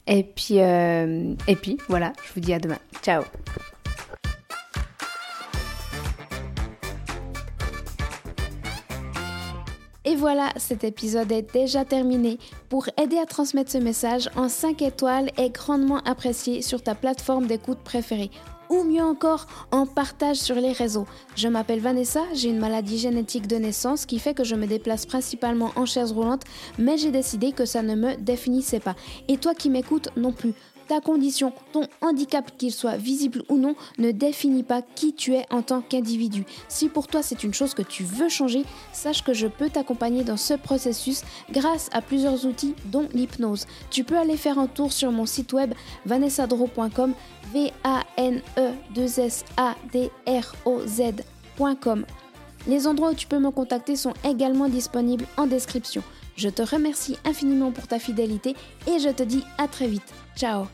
Et 0.08 0.24
puis, 0.24 0.60
euh, 0.60 1.36
et 1.48 1.56
puis 1.56 1.78
voilà, 1.88 2.13
je 2.26 2.34
vous 2.34 2.39
dis 2.39 2.54
à 2.54 2.60
demain. 2.60 2.80
Ciao 3.04 3.24
voilà, 10.19 10.49
cet 10.58 10.84
épisode 10.84 11.32
est 11.32 11.53
déjà 11.53 11.86
terminé. 11.86 12.39
Pour 12.67 12.89
aider 13.01 13.17
à 13.17 13.25
transmettre 13.25 13.71
ce 13.71 13.77
message 13.77 14.29
en 14.36 14.49
5 14.49 14.82
étoiles 14.82 15.32
est 15.38 15.49
grandement 15.49 15.99
apprécié 15.99 16.62
sur 16.62 16.84
ta 16.84 16.93
plateforme 16.93 17.47
d'écoute 17.47 17.77
préférée 17.86 18.29
ou 18.69 18.84
mieux 18.84 19.01
encore 19.01 19.47
en 19.71 19.86
partage 19.86 20.36
sur 20.36 20.55
les 20.55 20.73
réseaux. 20.73 21.08
Je 21.38 21.47
m'appelle 21.47 21.79
Vanessa, 21.79 22.21
j'ai 22.34 22.49
une 22.49 22.60
maladie 22.60 22.97
génétique 22.97 23.47
de 23.47 23.55
naissance 23.55 24.05
qui 24.05 24.19
fait 24.19 24.34
que 24.34 24.43
je 24.43 24.55
me 24.55 24.67
déplace 24.67 25.05
principalement 25.05 25.71
en 25.77 25.86
chaise 25.86 26.12
roulante, 26.12 26.43
mais 26.77 26.97
j'ai 26.97 27.12
décidé 27.12 27.53
que 27.53 27.65
ça 27.65 27.82
ne 27.82 27.95
me 27.95 28.15
définissait 28.17 28.82
pas. 28.82 28.95
Et 29.29 29.38
toi 29.38 29.55
qui 29.55 29.69
m'écoutes 29.69 30.10
non 30.17 30.34
plus 30.34 30.53
ta 30.89 30.99
condition, 31.02 31.54
ton 31.71 31.84
handicap, 32.02 32.52
qu'il 32.58 32.73
soit 32.73 32.97
visible 32.97 33.43
ou 33.47 33.58
non, 33.58 33.75
ne 33.99 34.12
définit 34.12 34.63
pas 34.63 34.82
qui 34.82 35.13
tu 35.13 35.36
es 35.36 35.45
en 35.52 35.62
tant 35.62 35.82
qu'individu. 35.82 36.45
Si 36.67 36.89
pour 36.89 37.08
toi 37.08 37.21
c'est 37.21 37.43
une 37.43 37.54
chose 37.54 37.75
que 37.75 37.84
tu 37.84 38.04
veux 38.04 38.28
changer, 38.28 38.63
sache 38.91 39.23
que 39.23 39.34
je 39.34 39.45
peux 39.45 39.69
t'accompagner 39.69 40.23
dans 40.23 40.36
ce 40.36 40.56
processus 40.56 41.21
grâce 41.52 41.89
à 41.93 42.02
plusieurs 42.02 42.45
outils 42.47 42.73
dont 42.86 43.08
l'hypnose. 43.13 43.67
Tu 43.91 44.04
peux 44.04 44.17
aller 44.17 44.36
faire 44.36 44.58
un 44.58 44.65
tour 44.65 44.91
sur 44.91 45.12
mon 45.12 45.28
site 45.28 45.54
web 45.54 45.75
vanessadro.com 46.08 47.13
v 47.54 47.71
a 47.84 48.04
n 48.17 48.41
e 48.58 48.71
2 48.95 49.19
s 49.19 49.45
a 49.58 49.75
d 49.93 50.10
r 50.25 50.56
o 50.65 50.82
z.com. 50.88 52.06
Les 52.67 52.88
endroits 52.88 53.12
où 53.12 53.15
tu 53.15 53.28
peux 53.28 53.39
me 53.39 53.52
contacter 53.52 53.95
sont 53.95 54.13
également 54.23 54.67
disponibles 54.67 55.25
en 55.38 55.45
description. 55.45 56.04
Je 56.39 56.47
te 56.47 56.62
remercie 56.62 57.17
infiniment 57.25 57.73
pour 57.73 57.86
ta 57.88 57.99
fidélité 57.99 58.56
et 58.88 58.99
je 58.99 59.10
te 59.10 59.23
dis 59.23 59.43
à 59.58 59.67
très 59.67 59.89
vite. 59.89 60.13
Ciao 60.38 60.67